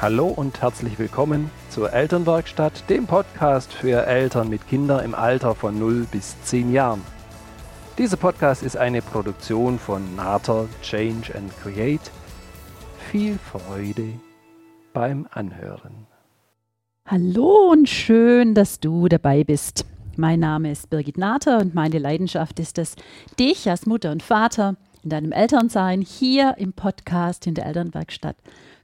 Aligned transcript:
Hallo 0.00 0.28
und 0.28 0.62
herzlich 0.62 0.96
willkommen 1.00 1.50
zur 1.70 1.92
Elternwerkstatt, 1.92 2.88
dem 2.88 3.08
Podcast 3.08 3.72
für 3.72 4.06
Eltern 4.06 4.48
mit 4.48 4.68
Kindern 4.68 5.04
im 5.04 5.12
Alter 5.12 5.56
von 5.56 5.76
0 5.76 6.06
bis 6.12 6.40
10 6.44 6.72
Jahren. 6.72 7.02
Dieser 7.98 8.16
Podcast 8.16 8.62
ist 8.62 8.76
eine 8.76 9.02
Produktion 9.02 9.76
von 9.76 10.14
Nater 10.14 10.68
Change 10.82 11.34
and 11.34 11.50
Create. 11.60 12.12
Viel 13.10 13.38
Freude 13.38 14.12
beim 14.92 15.26
Anhören. 15.32 16.06
Hallo 17.04 17.72
und 17.72 17.88
schön, 17.88 18.54
dass 18.54 18.78
du 18.78 19.08
dabei 19.08 19.42
bist. 19.42 19.84
Mein 20.16 20.38
Name 20.38 20.70
ist 20.70 20.90
Birgit 20.90 21.18
Nater 21.18 21.58
und 21.58 21.74
meine 21.74 21.98
Leidenschaft 21.98 22.60
ist 22.60 22.78
es, 22.78 22.94
dich 23.36 23.68
als 23.68 23.84
Mutter 23.84 24.12
und 24.12 24.22
Vater 24.22 24.76
in 25.02 25.10
deinem 25.10 25.32
Elternsein 25.32 26.02
hier 26.02 26.54
im 26.56 26.72
Podcast 26.72 27.48
in 27.48 27.54
der 27.54 27.66
Elternwerkstatt 27.66 28.36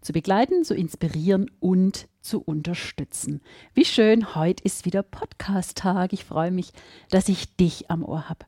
zu 0.04 0.12
begleiten, 0.12 0.64
zu 0.64 0.74
inspirieren 0.74 1.50
und 1.60 2.08
zu 2.20 2.40
unterstützen. 2.40 3.40
Wie 3.72 3.86
schön, 3.86 4.34
heute 4.34 4.62
ist 4.62 4.84
wieder 4.84 5.02
Podcast-Tag. 5.02 6.12
Ich 6.12 6.24
freue 6.24 6.50
mich, 6.50 6.72
dass 7.10 7.28
ich 7.28 7.56
dich 7.56 7.90
am 7.90 8.04
Ohr 8.04 8.28
habe. 8.28 8.44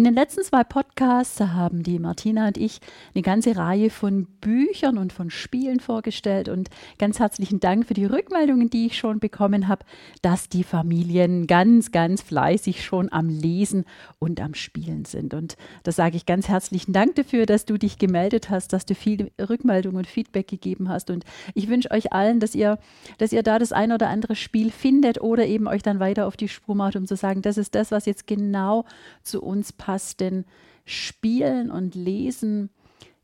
In 0.00 0.04
den 0.04 0.14
letzten 0.14 0.42
zwei 0.42 0.64
Podcasts 0.64 1.38
haben 1.40 1.82
die 1.82 1.98
Martina 1.98 2.46
und 2.46 2.56
ich 2.56 2.80
eine 3.14 3.20
ganze 3.20 3.54
Reihe 3.54 3.90
von 3.90 4.24
Büchern 4.40 4.96
und 4.96 5.12
von 5.12 5.28
Spielen 5.28 5.78
vorgestellt 5.78 6.48
und 6.48 6.70
ganz 6.98 7.18
herzlichen 7.18 7.60
Dank 7.60 7.84
für 7.84 7.92
die 7.92 8.06
Rückmeldungen, 8.06 8.70
die 8.70 8.86
ich 8.86 8.96
schon 8.96 9.18
bekommen 9.18 9.68
habe, 9.68 9.84
dass 10.22 10.48
die 10.48 10.64
Familien 10.64 11.46
ganz, 11.46 11.92
ganz 11.92 12.22
fleißig 12.22 12.82
schon 12.82 13.12
am 13.12 13.28
Lesen 13.28 13.84
und 14.18 14.40
am 14.40 14.54
Spielen 14.54 15.04
sind. 15.04 15.34
Und 15.34 15.58
da 15.82 15.92
sage 15.92 16.16
ich 16.16 16.24
ganz 16.24 16.48
herzlichen 16.48 16.94
Dank 16.94 17.16
dafür, 17.16 17.44
dass 17.44 17.66
du 17.66 17.76
dich 17.76 17.98
gemeldet 17.98 18.48
hast, 18.48 18.72
dass 18.72 18.86
du 18.86 18.94
viele 18.94 19.30
Rückmeldungen 19.38 19.98
und 19.98 20.06
Feedback 20.06 20.48
gegeben 20.48 20.88
hast. 20.88 21.10
Und 21.10 21.24
ich 21.52 21.68
wünsche 21.68 21.90
euch 21.90 22.10
allen, 22.14 22.40
dass 22.40 22.54
ihr, 22.54 22.78
dass 23.18 23.34
ihr 23.34 23.42
da 23.42 23.58
das 23.58 23.72
ein 23.72 23.92
oder 23.92 24.08
andere 24.08 24.34
Spiel 24.34 24.70
findet 24.70 25.20
oder 25.20 25.44
eben 25.44 25.68
euch 25.68 25.82
dann 25.82 26.00
weiter 26.00 26.26
auf 26.26 26.38
die 26.38 26.48
Spur 26.48 26.74
macht, 26.74 26.96
um 26.96 27.06
zu 27.06 27.16
sagen, 27.16 27.42
das 27.42 27.58
ist 27.58 27.74
das, 27.74 27.90
was 27.90 28.06
jetzt 28.06 28.26
genau 28.26 28.86
zu 29.22 29.42
uns 29.42 29.74
passt. 29.74 29.89
Denn 30.16 30.44
Spielen 30.84 31.70
und 31.70 31.94
Lesen, 31.94 32.70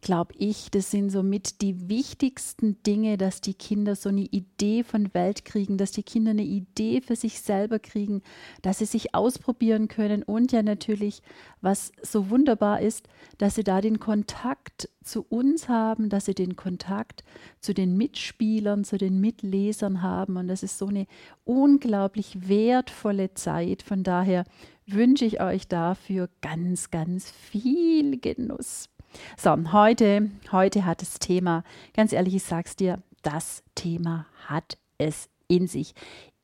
glaube 0.07 0.35
ich, 0.39 0.71
das 0.71 0.93
sind 0.93 1.11
somit 1.11 1.63
die 1.63 1.89
wichtigsten 1.89 2.81
Dinge, 2.85 3.19
dass 3.19 3.41
die 3.41 3.55
Kinder 3.55 3.97
so 3.97 4.09
eine 4.09 4.21
Idee 4.21 4.85
von 4.85 5.13
Welt 5.15 5.45
kriegen, 5.45 5.79
dass 5.79 5.91
die 5.91 6.05
Kinder 6.05 6.31
eine 6.31 6.45
Idee 6.45 7.01
für 7.01 7.17
sich 7.17 7.41
selber 7.41 7.81
kriegen, 7.81 8.23
dass 8.63 8.79
sie 8.79 8.85
sich 8.85 9.17
ausprobieren 9.17 9.89
können 9.89 10.23
und 10.23 10.53
ja 10.53 10.63
natürlich, 10.63 11.23
was 11.61 11.91
so 12.03 12.31
wunderbar 12.31 12.83
ist, 12.83 13.09
dass 13.39 13.57
sie 13.57 13.65
da 13.65 13.81
den 13.81 13.99
Kontakt 13.99 14.89
zu 15.03 15.27
uns 15.29 15.69
haben, 15.69 16.09
dass 16.09 16.27
sie 16.27 16.35
den 16.35 16.55
Kontakt 16.55 17.25
zu 17.59 17.75
den 17.75 17.97
Mitspielern, 17.97 18.85
zu 18.85 18.99
den 18.99 19.21
Mitlesern 19.21 20.03
haben 20.03 20.37
und 20.37 20.47
das 20.47 20.63
ist 20.63 20.79
so 20.79 20.87
eine 20.87 21.09
unglaublich 21.43 22.49
wertvolle 22.49 23.35
Zeit. 23.35 23.83
Von 23.83 24.05
daher 24.05 24.45
wünsche 24.87 25.25
ich 25.25 25.41
euch 25.41 25.67
dafür 25.67 26.29
ganz, 26.43 26.93
ganz 26.93 27.29
viel 27.29 28.21
Genuss. 28.21 28.89
So, 29.37 29.57
heute, 29.73 30.31
heute 30.53 30.85
hat 30.85 31.03
das 31.03 31.19
Thema, 31.19 31.65
ganz 31.95 32.13
ehrlich, 32.13 32.35
ich 32.35 32.45
sag's 32.45 32.77
dir, 32.77 33.03
das 33.23 33.63
Thema 33.75 34.27
hat 34.47 34.79
es 34.99 35.29
in 35.49 35.67
sich. 35.67 35.95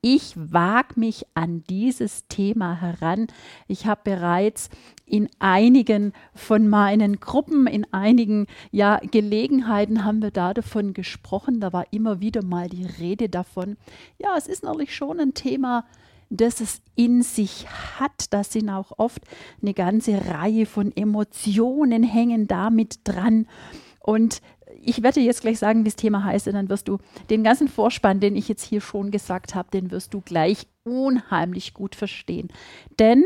Ich 0.04 0.34
wage 0.34 0.98
mich 0.98 1.26
an 1.34 1.62
dieses 1.70 2.26
Thema 2.26 2.80
heran. 2.80 3.28
Ich 3.68 3.86
habe 3.86 4.00
bereits 4.02 4.68
in 5.06 5.28
einigen 5.38 6.12
von 6.34 6.66
meinen 6.68 7.20
Gruppen, 7.20 7.68
in 7.68 7.86
einigen 7.92 8.48
ja, 8.72 8.98
Gelegenheiten 8.98 10.04
haben 10.04 10.20
wir 10.20 10.32
da 10.32 10.54
davon 10.54 10.92
gesprochen. 10.92 11.60
Da 11.60 11.72
war 11.72 11.86
immer 11.92 12.20
wieder 12.20 12.42
mal 12.42 12.68
die 12.68 12.84
Rede 12.84 13.28
davon. 13.28 13.76
Ja, 14.18 14.36
es 14.36 14.48
ist 14.48 14.64
natürlich 14.64 14.96
schon 14.96 15.20
ein 15.20 15.34
Thema, 15.34 15.84
das 16.36 16.60
es 16.60 16.82
in 16.94 17.22
sich 17.22 17.66
hat. 17.98 18.32
Da 18.32 18.44
sind 18.44 18.70
auch 18.70 18.92
oft 18.98 19.22
eine 19.60 19.74
ganze 19.74 20.26
Reihe 20.26 20.66
von 20.66 20.94
Emotionen 20.96 22.02
hängen 22.02 22.46
damit 22.46 23.00
dran. 23.04 23.46
Und 24.00 24.40
ich 24.80 25.02
werde 25.02 25.20
jetzt 25.20 25.42
gleich 25.42 25.58
sagen, 25.58 25.80
wie 25.80 25.88
das 25.88 25.96
Thema 25.96 26.24
heißt, 26.24 26.48
und 26.48 26.54
dann 26.54 26.68
wirst 26.68 26.88
du 26.88 26.98
den 27.30 27.44
ganzen 27.44 27.68
Vorspann, 27.68 28.20
den 28.20 28.36
ich 28.36 28.48
jetzt 28.48 28.64
hier 28.64 28.80
schon 28.80 29.10
gesagt 29.10 29.54
habe, 29.54 29.70
den 29.70 29.90
wirst 29.90 30.14
du 30.14 30.20
gleich 30.20 30.66
unheimlich 30.84 31.74
gut 31.74 31.94
verstehen. 31.94 32.48
Denn 32.98 33.24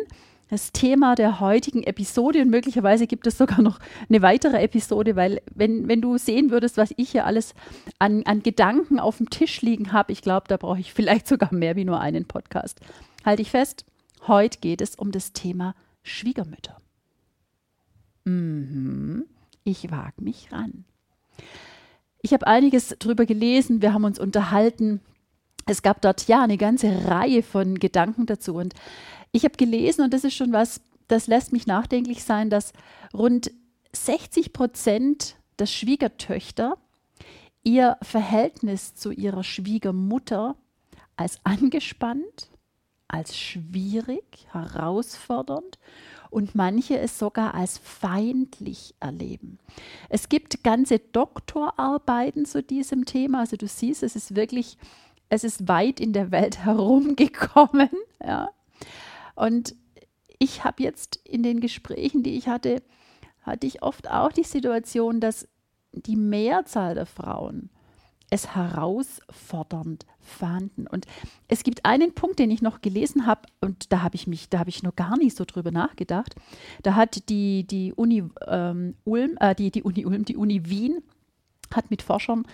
das 0.48 0.72
Thema 0.72 1.16
der 1.16 1.40
heutigen 1.40 1.82
Episode 1.82 2.42
und 2.42 2.50
möglicherweise 2.50 3.06
gibt 3.06 3.26
es 3.26 3.36
sogar 3.38 3.62
noch 3.62 3.80
eine 4.08 4.22
weitere 4.22 4.62
Episode, 4.62 5.16
weil 5.16 5.42
wenn, 5.54 5.88
wenn 5.88 6.00
du 6.00 6.18
sehen 6.18 6.50
würdest, 6.50 6.76
was 6.76 6.94
ich 6.96 7.10
hier 7.10 7.26
alles 7.26 7.54
an, 7.98 8.22
an 8.26 8.42
Gedanken 8.42 9.00
auf 9.00 9.16
dem 9.16 9.30
Tisch 9.30 9.62
liegen 9.62 9.92
habe, 9.92 10.12
ich 10.12 10.22
glaube, 10.22 10.46
da 10.48 10.56
brauche 10.56 10.78
ich 10.78 10.92
vielleicht 10.92 11.26
sogar 11.26 11.52
mehr 11.52 11.74
wie 11.76 11.84
nur 11.84 12.00
einen 12.00 12.26
Podcast. 12.26 12.80
Halte 13.24 13.42
ich 13.42 13.50
fest, 13.50 13.84
heute 14.26 14.58
geht 14.60 14.80
es 14.80 14.94
um 14.94 15.10
das 15.10 15.32
Thema 15.32 15.74
Schwiegermütter. 16.02 16.76
Mhm, 18.24 19.24
ich 19.64 19.90
wage 19.90 20.22
mich 20.22 20.52
ran. 20.52 20.84
Ich 22.22 22.32
habe 22.32 22.46
einiges 22.46 22.94
darüber 22.98 23.26
gelesen, 23.26 23.82
wir 23.82 23.92
haben 23.92 24.04
uns 24.04 24.18
unterhalten. 24.18 25.00
Es 25.66 25.82
gab 25.82 26.00
dort 26.00 26.28
ja 26.28 26.42
eine 26.42 26.56
ganze 26.56 27.06
Reihe 27.06 27.42
von 27.42 27.78
Gedanken 27.78 28.26
dazu 28.26 28.54
und 28.54 28.74
ich 29.32 29.44
habe 29.44 29.56
gelesen, 29.56 30.02
und 30.02 30.14
das 30.14 30.24
ist 30.24 30.34
schon 30.34 30.52
was, 30.52 30.80
das 31.08 31.26
lässt 31.26 31.52
mich 31.52 31.66
nachdenklich 31.66 32.24
sein, 32.24 32.48
dass 32.50 32.72
rund 33.12 33.50
60 33.92 34.52
Prozent 34.52 35.36
der 35.58 35.66
Schwiegertöchter 35.66 36.78
ihr 37.64 37.96
Verhältnis 38.00 38.94
zu 38.94 39.10
ihrer 39.10 39.42
Schwiegermutter 39.42 40.56
als 41.16 41.40
angespannt, 41.44 42.48
als 43.08 43.36
schwierig, 43.36 44.46
herausfordernd 44.52 45.78
und 46.30 46.54
manche 46.54 46.98
es 46.98 47.18
sogar 47.18 47.54
als 47.54 47.78
feindlich 47.78 48.94
erleben. 49.00 49.58
Es 50.08 50.28
gibt 50.28 50.62
ganze 50.62 50.98
Doktorarbeiten 50.98 52.46
zu 52.46 52.62
diesem 52.62 53.04
Thema. 53.04 53.40
Also 53.40 53.56
du 53.56 53.66
siehst, 53.66 54.02
es 54.02 54.16
ist 54.16 54.36
wirklich, 54.36 54.76
es 55.28 55.44
ist 55.44 55.68
weit 55.68 56.00
in 56.00 56.12
der 56.12 56.30
Welt 56.30 56.58
herumgekommen. 56.64 57.90
Ja. 58.24 58.50
Und 59.34 59.74
ich 60.38 60.64
habe 60.64 60.82
jetzt 60.82 61.16
in 61.24 61.42
den 61.42 61.60
Gesprächen, 61.60 62.22
die 62.22 62.36
ich 62.36 62.48
hatte, 62.48 62.82
hatte 63.42 63.66
ich 63.66 63.82
oft 63.82 64.10
auch 64.10 64.32
die 64.32 64.44
Situation, 64.44 65.20
dass 65.20 65.48
die 65.92 66.16
Mehrzahl 66.16 66.94
der 66.94 67.06
Frauen 67.06 67.70
es 68.28 68.54
herausfordernd 68.54 70.04
fanden. 70.20 70.86
Und 70.88 71.06
es 71.48 71.62
gibt 71.62 71.84
einen 71.84 72.12
Punkt, 72.12 72.38
den 72.38 72.50
ich 72.50 72.60
noch 72.60 72.80
gelesen 72.80 73.26
habe, 73.26 73.42
und 73.60 73.92
da 73.92 74.02
habe 74.02 74.16
ich 74.16 74.26
mich, 74.26 74.48
da 74.48 74.58
habe 74.58 74.70
ich 74.70 74.82
noch 74.82 74.96
gar 74.96 75.16
nicht 75.16 75.36
so 75.36 75.44
drüber 75.44 75.70
nachgedacht. 75.70 76.34
Da 76.82 76.96
hat 76.96 77.28
die, 77.28 77.64
die 77.66 77.92
Uni 77.94 78.24
ähm, 78.48 78.96
Ulm, 79.04 79.36
äh, 79.38 79.54
die, 79.54 79.70
die 79.70 79.84
Uni 79.84 80.04
Ulm, 80.04 80.24
die 80.24 80.36
Uni 80.36 80.68
Wien 80.68 81.02
hat 81.72 81.90
mit 81.90 82.02
Forschern 82.02 82.46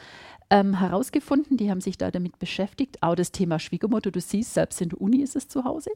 ähm, 0.52 0.78
herausgefunden, 0.78 1.56
die 1.56 1.70
haben 1.70 1.80
sich 1.80 1.98
da 1.98 2.10
damit 2.10 2.38
beschäftigt, 2.38 3.02
auch 3.02 3.14
das 3.14 3.32
Thema 3.32 3.58
Schwiegermutter, 3.58 4.10
du 4.10 4.20
siehst, 4.20 4.54
selbst 4.54 4.80
in 4.80 4.90
der 4.90 5.00
Uni 5.00 5.22
ist 5.22 5.34
es 5.34 5.48
zu 5.48 5.64
Hause 5.64 5.90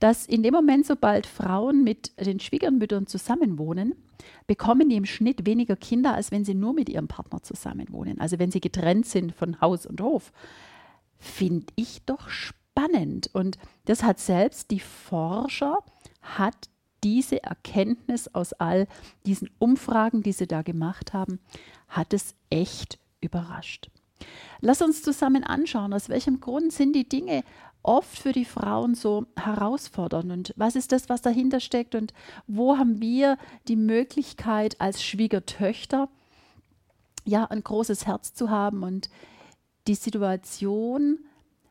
dass 0.00 0.26
in 0.26 0.42
dem 0.42 0.54
Moment, 0.54 0.86
sobald 0.86 1.26
Frauen 1.26 1.84
mit 1.84 2.12
den 2.18 2.40
Schwiegermüttern 2.40 3.06
zusammenwohnen, 3.06 3.94
bekommen 4.46 4.88
die 4.88 4.96
im 4.96 5.04
Schnitt 5.04 5.46
weniger 5.46 5.76
Kinder, 5.76 6.14
als 6.14 6.30
wenn 6.30 6.44
sie 6.44 6.54
nur 6.54 6.74
mit 6.74 6.88
ihrem 6.88 7.08
Partner 7.08 7.42
zusammenwohnen. 7.42 8.20
Also 8.20 8.38
wenn 8.38 8.50
sie 8.50 8.60
getrennt 8.60 9.06
sind 9.06 9.34
von 9.34 9.60
Haus 9.60 9.86
und 9.86 10.00
Hof. 10.00 10.32
Finde 11.18 11.66
ich 11.76 12.02
doch 12.04 12.28
spannend. 12.28 13.30
Und 13.32 13.58
das 13.84 14.02
hat 14.02 14.18
selbst 14.18 14.70
die 14.70 14.80
Forscher, 14.80 15.78
hat 16.20 16.68
diese 17.04 17.42
Erkenntnis 17.42 18.28
aus 18.28 18.52
all 18.52 18.86
diesen 19.26 19.50
Umfragen, 19.58 20.22
die 20.22 20.32
sie 20.32 20.46
da 20.46 20.62
gemacht 20.62 21.12
haben, 21.12 21.40
hat 21.88 22.12
es 22.12 22.34
echt 22.48 22.98
überrascht. 23.22 23.90
Lass 24.60 24.82
uns 24.82 25.02
zusammen 25.02 25.44
anschauen, 25.44 25.92
aus 25.92 26.08
welchem 26.08 26.40
Grund 26.40 26.72
sind 26.72 26.94
die 26.94 27.08
Dinge 27.08 27.42
oft 27.82 28.18
für 28.18 28.32
die 28.32 28.44
Frauen 28.44 28.94
so 28.94 29.26
herausfordernd 29.36 30.30
und 30.30 30.54
was 30.56 30.76
ist 30.76 30.92
das, 30.92 31.08
was 31.08 31.20
dahinter 31.20 31.58
steckt 31.58 31.94
und 31.94 32.12
wo 32.46 32.78
haben 32.78 33.00
wir 33.00 33.38
die 33.66 33.76
Möglichkeit 33.76 34.80
als 34.80 35.02
Schwiegertöchter 35.02 36.08
ja 37.24 37.44
ein 37.44 37.62
großes 37.62 38.06
Herz 38.06 38.34
zu 38.34 38.50
haben 38.50 38.82
und 38.84 39.10
die 39.88 39.96
Situation 39.96 41.18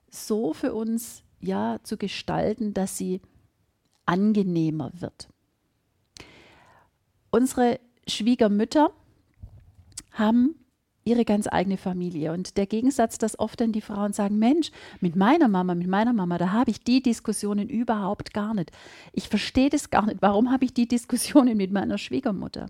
so 0.09 0.54
für 0.54 0.74
uns 0.74 1.24
ja 1.39 1.80
zu 1.83 1.97
gestalten, 1.97 2.74
dass 2.74 2.97
sie 2.97 3.21
angenehmer 4.06 4.92
wird. 4.95 5.30
Unsere 7.31 7.80
Schwiegermütter 8.07 8.92
haben 10.12 10.56
ihre 11.03 11.25
ganz 11.25 11.48
eigene 11.51 11.77
Familie. 11.77 12.31
Und 12.31 12.57
der 12.57 12.65
Gegensatz, 12.65 13.18
dass 13.18 13.39
oft 13.39 13.59
dann 13.59 13.71
die 13.71 13.81
Frauen 13.81 14.13
sagen, 14.13 14.38
Mensch, 14.38 14.71
mit 15.00 15.15
meiner 15.15 15.48
Mama, 15.48 15.75
mit 15.75 15.88
meiner 15.88 16.13
Mama, 16.13 16.38
da 16.38 16.51
habe 16.51 16.71
ich 16.71 16.83
die 16.83 17.01
Diskussionen 17.01 17.69
überhaupt 17.69 18.33
gar 18.33 18.53
nicht. 18.53 18.71
Ich 19.12 19.27
verstehe 19.27 19.69
das 19.69 19.89
gar 19.89 20.06
nicht. 20.06 20.21
Warum 20.21 20.51
habe 20.51 20.65
ich 20.65 20.74
die 20.74 20.88
Diskussionen 20.88 21.57
mit 21.57 21.71
meiner 21.71 21.98
Schwiegermutter? 21.98 22.68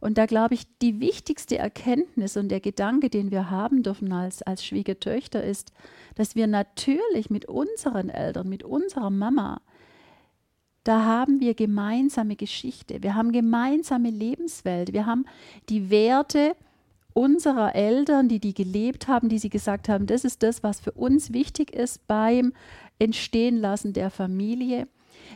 Und 0.00 0.18
da 0.18 0.26
glaube 0.26 0.54
ich, 0.54 0.66
die 0.82 1.00
wichtigste 1.00 1.56
Erkenntnis 1.56 2.36
und 2.36 2.50
der 2.50 2.60
Gedanke, 2.60 3.08
den 3.08 3.30
wir 3.30 3.50
haben 3.50 3.82
dürfen 3.82 4.12
als, 4.12 4.42
als 4.42 4.62
Schwiegertöchter, 4.62 5.42
ist, 5.42 5.72
dass 6.14 6.34
wir 6.34 6.46
natürlich 6.46 7.30
mit 7.30 7.46
unseren 7.46 8.10
Eltern, 8.10 8.48
mit 8.48 8.64
unserer 8.64 9.08
Mama, 9.08 9.62
da 10.82 11.04
haben 11.06 11.40
wir 11.40 11.54
gemeinsame 11.54 12.36
Geschichte, 12.36 13.02
wir 13.02 13.14
haben 13.14 13.32
gemeinsame 13.32 14.10
Lebenswelt, 14.10 14.92
wir 14.92 15.06
haben 15.06 15.24
die 15.70 15.88
Werte 15.88 16.54
unserer 17.14 17.74
Eltern, 17.74 18.28
die 18.28 18.40
die 18.40 18.54
gelebt 18.54 19.08
haben, 19.08 19.28
die 19.28 19.38
sie 19.38 19.50
gesagt 19.50 19.88
haben, 19.88 20.06
das 20.06 20.24
ist 20.24 20.42
das, 20.42 20.62
was 20.62 20.80
für 20.80 20.92
uns 20.92 21.32
wichtig 21.32 21.72
ist 21.72 22.06
beim 22.06 22.52
Entstehenlassen 22.98 23.92
der 23.92 24.10
Familie 24.10 24.86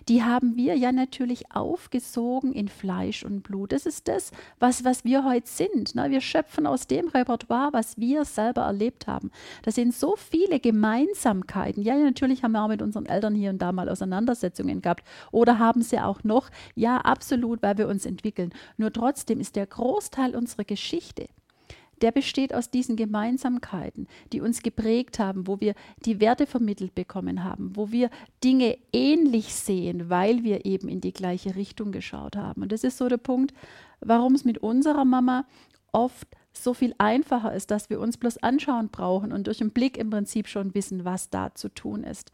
die 0.09 0.23
haben 0.23 0.57
wir 0.57 0.77
ja 0.77 0.93
natürlich 0.93 1.53
aufgesogen 1.53 2.53
in 2.53 2.69
Fleisch 2.69 3.25
und 3.25 3.43
Blut. 3.43 3.73
Das 3.73 3.87
ist 3.87 4.09
das, 4.09 4.31
was, 4.59 4.85
was 4.85 5.05
wir 5.05 5.25
heute 5.25 5.49
sind. 5.49 5.95
Ne? 5.95 6.11
Wir 6.11 6.21
schöpfen 6.21 6.67
aus 6.67 6.87
dem 6.87 7.09
Repertoire, 7.09 7.73
was 7.73 7.99
wir 7.99 8.25
selber 8.25 8.63
erlebt 8.63 9.07
haben. 9.07 9.31
Da 9.63 9.71
sind 9.71 9.95
so 9.95 10.17
viele 10.17 10.61
Gemeinsamkeiten. 10.61 11.83
Ja, 11.83 11.97
natürlich 11.97 12.43
haben 12.43 12.53
wir 12.53 12.63
auch 12.63 12.69
mit 12.69 12.83
unseren 12.83 13.07
Eltern 13.07 13.35
hier 13.35 13.51
und 13.51 13.61
da 13.61 13.73
mal 13.73 13.89
Auseinandersetzungen 13.89 14.83
gehabt 14.83 15.05
oder 15.31 15.59
haben 15.59 15.83
sie 15.83 16.01
auch 16.01 16.25
noch. 16.25 16.51
Ja, 16.75 16.99
absolut, 16.99 17.63
weil 17.63 17.79
wir 17.79 17.89
uns 17.89 18.07
entwickeln. 18.07 18.53
Nur 18.77 18.93
trotzdem 18.93 19.41
ist 19.41 19.57
der 19.57 19.67
Großteil 19.67 20.37
unserer 20.37 20.65
Geschichte 20.65 21.29
der 22.03 22.13
besteht 22.13 22.55
aus 22.55 22.71
diesen 22.71 22.97
Gemeinsamkeiten, 22.97 24.07
die 24.33 24.41
uns 24.41 24.63
geprägt 24.63 25.19
haben, 25.19 25.47
wo 25.47 25.61
wir 25.61 25.75
die 26.05 26.21
Werte 26.21 26.47
vermittelt 26.47 26.95
bekommen 26.95 27.45
haben, 27.45 27.75
wo 27.75 27.91
wir 27.91 28.11
Dinge 28.43 28.79
ähnlich 28.93 29.55
sehen, 29.55 30.09
weil 30.09 30.45
wir 30.45 30.65
eben 30.65 30.89
in 30.89 31.01
die 31.01 31.13
gleiche 31.13 31.57
Richtung 31.57 31.93
geschaut 31.93 32.37
haben. 32.37 32.63
Und 32.63 32.73
das 32.73 32.85
ist 32.85 32.99
so 32.99 33.09
der 33.09 33.17
Punkt, 33.17 33.53
warum 34.01 34.35
es 34.35 34.45
mit 34.45 34.59
unserer 34.59 35.05
Mama 35.05 35.45
oft 35.93 36.29
so 36.53 36.75
viel 36.75 36.95
einfacher 36.99 37.55
ist, 37.55 37.71
dass 37.71 37.91
wir 37.91 38.01
uns 38.01 38.17
bloß 38.17 38.39
anschauen 38.39 38.89
brauchen 38.89 39.33
und 39.33 39.47
durch 39.47 39.59
den 39.59 39.71
Blick 39.71 39.97
im 39.97 40.11
Prinzip 40.11 40.49
schon 40.49 40.75
wissen, 40.75 41.05
was 41.05 41.31
da 41.31 41.55
zu 41.55 41.69
tun 41.69 42.05
ist. 42.05 42.33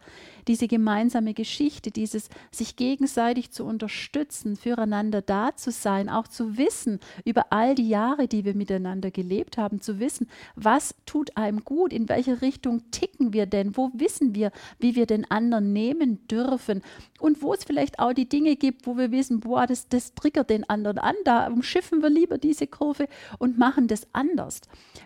Diese 0.49 0.69
gemeinsame 0.69 1.35
Geschichte, 1.35 1.91
dieses 1.91 2.29
sich 2.51 2.77
gegenseitig 2.77 3.51
zu 3.51 3.65
unterstützen, 3.65 4.57
füreinander 4.57 5.23
da 5.23 5.55
zu 5.57 5.71
sein, 5.71 6.09
auch 6.09 6.29
zu 6.29 6.57
wissen 6.57 7.01
über 7.25 7.47
all 7.51 7.75
die 7.75 7.89
Jahre, 7.89 8.29
die 8.29 8.45
wir 8.45 8.55
miteinander 8.55 9.11
gelebt 9.11 9.59
haben, 9.59 9.81
zu 9.81 9.99
wissen, 9.99 10.29
was 10.55 10.95
tut 11.07 11.37
einem 11.37 11.65
gut, 11.65 11.93
in 11.93 12.09
welche 12.09 12.41
Richtung 12.41 12.91
ticken 12.91 13.33
wir 13.33 13.47
denn, 13.47 13.77
wo 13.77 13.91
wissen 13.95 14.35
wir, 14.35 14.53
wie 14.79 14.95
wir 14.95 15.07
den 15.07 15.31
anderen 15.31 15.73
nehmen 15.73 16.27
dürfen 16.29 16.83
und 17.21 17.43
wo 17.43 17.53
es 17.53 17.65
vielleicht 17.65 17.99
auch 17.99 18.13
die 18.13 18.29
Dinge 18.29 18.57
gibt, 18.57 18.87
wo 18.87 18.97
wir 18.97 19.11
wissen, 19.11 19.41
boah, 19.41 19.67
das, 19.67 19.89
das 19.89 20.15
triggert 20.15 20.51
den 20.51 20.69
anderen 20.69 20.99
an, 20.99 21.15
da 21.25 21.47
umschiffen 21.49 22.03
wir 22.03 22.11
lieber 22.11 22.39
diese 22.39 22.67
Kurve 22.67 23.09
und 23.39 23.59
machen 23.59 23.89
das 23.89 24.07
anders. 24.15 24.61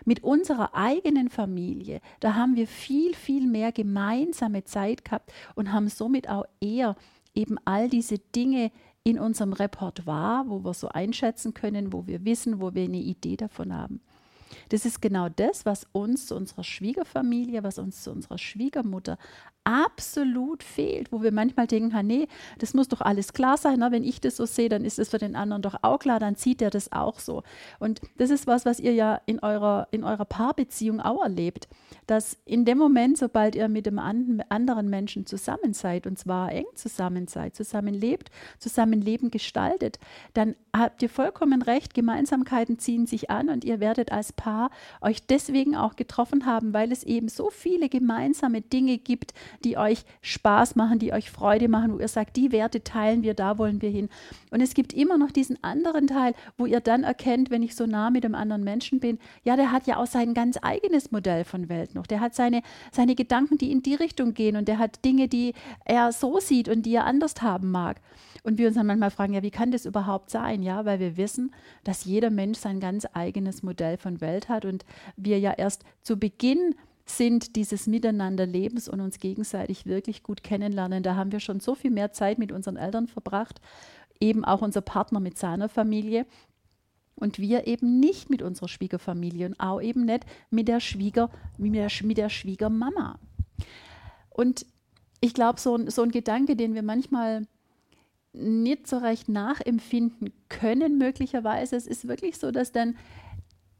Mit 0.05 0.23
unserer 0.23 0.75
eigenen 0.75 1.29
Familie, 1.29 2.01
da 2.19 2.35
haben 2.35 2.55
wir 2.55 2.67
viel, 2.67 3.15
viel 3.15 3.47
mehr 3.47 3.71
gemeinsame 3.71 4.63
Zeit 4.63 5.05
gehabt 5.05 5.31
und 5.55 5.71
haben 5.71 5.89
somit 5.89 6.29
auch 6.29 6.45
eher 6.61 6.95
eben 7.33 7.57
all 7.65 7.89
diese 7.89 8.17
Dinge 8.17 8.71
in 9.03 9.19
unserem 9.19 9.53
Repertoire, 9.53 10.45
wo 10.47 10.63
wir 10.63 10.73
so 10.73 10.89
einschätzen 10.89 11.53
können, 11.53 11.93
wo 11.93 12.05
wir 12.07 12.25
wissen, 12.25 12.61
wo 12.61 12.73
wir 12.73 12.83
eine 12.83 12.97
Idee 12.97 13.37
davon 13.37 13.73
haben. 13.73 14.01
Das 14.69 14.85
ist 14.85 15.01
genau 15.01 15.29
das, 15.29 15.65
was 15.65 15.87
uns 15.91 16.27
zu 16.27 16.35
unserer 16.35 16.63
Schwiegerfamilie, 16.63 17.63
was 17.63 17.79
uns 17.79 18.03
zu 18.03 18.11
unserer 18.11 18.37
Schwiegermutter 18.37 19.17
absolut 19.63 20.63
fehlt, 20.63 21.11
wo 21.11 21.21
wir 21.21 21.31
manchmal 21.31 21.67
denken, 21.67 21.93
ha, 21.93 22.01
nee, 22.01 22.27
das 22.57 22.73
muss 22.73 22.87
doch 22.87 23.01
alles 23.01 23.33
klar 23.33 23.55
sein. 23.55 23.79
Na, 23.79 23.91
wenn 23.91 24.03
ich 24.03 24.19
das 24.19 24.37
so 24.37 24.45
sehe, 24.45 24.69
dann 24.69 24.83
ist 24.83 24.97
es 24.97 25.09
für 25.09 25.19
den 25.19 25.35
anderen 25.35 25.61
doch 25.61 25.75
auch 25.83 25.99
klar, 25.99 26.19
dann 26.19 26.35
sieht 26.35 26.61
er 26.61 26.71
das 26.71 26.91
auch 26.91 27.19
so. 27.19 27.43
Und 27.77 28.01
das 28.17 28.31
ist 28.31 28.47
was, 28.47 28.65
was 28.65 28.79
ihr 28.79 28.93
ja 28.93 29.21
in 29.27 29.39
eurer, 29.39 29.87
in 29.91 30.03
eurer 30.03 30.25
Paarbeziehung 30.25 30.99
auch 30.99 31.21
erlebt, 31.21 31.67
dass 32.07 32.37
in 32.45 32.65
dem 32.65 32.79
Moment, 32.79 33.17
sobald 33.19 33.55
ihr 33.55 33.67
mit 33.67 33.85
dem 33.85 33.99
anderen 33.99 34.89
Menschen 34.89 35.27
zusammen 35.27 35.73
seid, 35.73 36.07
und 36.07 36.17
zwar 36.17 36.51
eng 36.51 36.65
zusammen 36.73 37.27
seid, 37.27 37.55
zusammen 37.55 37.93
lebt, 37.93 38.31
zusammen 38.57 39.01
Leben 39.01 39.29
gestaltet, 39.29 39.99
dann 40.33 40.55
habt 40.75 41.03
ihr 41.03 41.09
vollkommen 41.09 41.61
recht, 41.61 41.93
Gemeinsamkeiten 41.93 42.79
ziehen 42.79 43.05
sich 43.05 43.29
an 43.29 43.49
und 43.49 43.63
ihr 43.65 43.79
werdet 43.79 44.11
als 44.11 44.33
Paar 44.39 44.71
euch 45.01 45.27
deswegen 45.27 45.75
auch 45.75 45.97
getroffen 45.97 46.45
haben, 46.45 46.73
weil 46.73 46.93
es 46.93 47.03
eben 47.03 47.27
so 47.27 47.49
viele 47.49 47.89
gemeinsame 47.89 48.61
Dinge 48.61 48.97
gibt, 48.97 49.33
die 49.65 49.77
euch 49.77 50.05
Spaß 50.21 50.77
machen, 50.77 50.97
die 50.97 51.11
euch 51.11 51.29
Freude 51.29 51.67
machen, 51.67 51.93
wo 51.93 51.99
ihr 51.99 52.07
sagt, 52.07 52.37
die 52.37 52.53
Werte 52.53 52.81
teilen 52.81 53.21
wir, 53.21 53.33
da 53.33 53.57
wollen 53.57 53.81
wir 53.81 53.89
hin. 53.89 54.07
Und 54.49 54.61
es 54.61 54.73
gibt 54.73 54.93
immer 54.93 55.17
noch 55.17 55.31
diesen 55.31 55.61
anderen 55.61 56.07
Teil, 56.07 56.33
wo 56.57 56.65
ihr 56.65 56.79
dann 56.79 57.03
erkennt, 57.03 57.51
wenn 57.51 57.63
ich 57.63 57.75
so 57.75 57.85
nah 57.85 58.09
mit 58.11 58.23
dem 58.23 58.33
anderen 58.33 58.63
Menschen 58.63 59.01
bin, 59.01 59.19
ja, 59.43 59.57
der 59.57 59.73
hat 59.73 59.87
ja 59.87 59.97
auch 59.97 60.07
sein 60.07 60.33
ganz 60.33 60.57
eigenes 60.61 61.11
Modell 61.11 61.43
von 61.43 61.67
Welt 61.67 61.93
noch. 61.93 62.07
Der 62.07 62.21
hat 62.21 62.33
seine, 62.33 62.61
seine 62.93 63.15
Gedanken, 63.15 63.57
die 63.57 63.73
in 63.73 63.83
die 63.83 63.95
Richtung 63.95 64.33
gehen 64.33 64.55
und 64.55 64.69
der 64.69 64.77
hat 64.77 65.03
Dinge, 65.03 65.27
die 65.27 65.53
er 65.83 66.13
so 66.13 66.39
sieht 66.39 66.69
und 66.69 66.83
die 66.83 66.95
er 66.95 67.05
anders 67.05 67.35
haben 67.41 67.71
mag. 67.71 67.99
Und 68.43 68.57
wir 68.57 68.67
uns 68.67 68.75
dann 68.75 68.87
manchmal 68.87 69.11
fragen, 69.11 69.33
ja, 69.33 69.43
wie 69.43 69.51
kann 69.51 69.71
das 69.71 69.85
überhaupt 69.85 70.29
sein? 70.29 70.63
Ja, 70.63 70.85
weil 70.85 70.99
wir 70.99 71.17
wissen, 71.17 71.53
dass 71.83 72.05
jeder 72.05 72.29
Mensch 72.29 72.59
sein 72.59 72.79
ganz 72.79 73.05
eigenes 73.13 73.63
Modell 73.63 73.97
von 73.97 74.21
Welt 74.21 74.49
hat 74.49 74.65
und 74.65 74.85
wir 75.17 75.39
ja 75.39 75.51
erst 75.51 75.83
zu 76.01 76.17
Beginn 76.17 76.75
sind 77.05 77.55
dieses 77.55 77.87
Miteinanderlebens 77.87 78.87
und 78.87 79.01
uns 79.01 79.19
gegenseitig 79.19 79.85
wirklich 79.85 80.23
gut 80.23 80.43
kennenlernen. 80.43 81.03
Da 81.03 81.15
haben 81.15 81.31
wir 81.31 81.39
schon 81.39 81.59
so 81.59 81.75
viel 81.75 81.91
mehr 81.91 82.11
Zeit 82.11 82.37
mit 82.37 82.51
unseren 82.51 82.77
Eltern 82.77 83.07
verbracht, 83.07 83.59
eben 84.19 84.45
auch 84.45 84.61
unser 84.61 84.81
Partner 84.81 85.19
mit 85.19 85.37
seiner 85.37 85.69
Familie 85.69 86.25
und 87.15 87.39
wir 87.39 87.67
eben 87.67 87.99
nicht 87.99 88.29
mit 88.29 88.41
unserer 88.41 88.67
Schwiegerfamilie 88.67 89.47
und 89.47 89.59
auch 89.59 89.81
eben 89.81 90.05
nicht 90.05 90.25
mit 90.49 90.67
der, 90.67 90.79
Schwieger, 90.79 91.29
mit 91.57 91.75
der, 91.75 91.89
mit 92.03 92.17
der 92.17 92.29
Schwiegermama. 92.29 93.19
Und 94.29 94.65
ich 95.19 95.33
glaube, 95.33 95.59
so, 95.59 95.89
so 95.89 96.01
ein 96.03 96.11
Gedanke, 96.11 96.55
den 96.55 96.75
wir 96.75 96.83
manchmal 96.83 97.45
nicht 98.33 98.87
so 98.87 98.97
recht 98.97 99.29
nachempfinden 99.29 100.31
können, 100.49 100.97
möglicherweise, 100.97 101.75
es 101.75 101.87
ist 101.87 102.07
wirklich 102.07 102.37
so, 102.37 102.51
dass 102.51 102.71
dann 102.71 102.95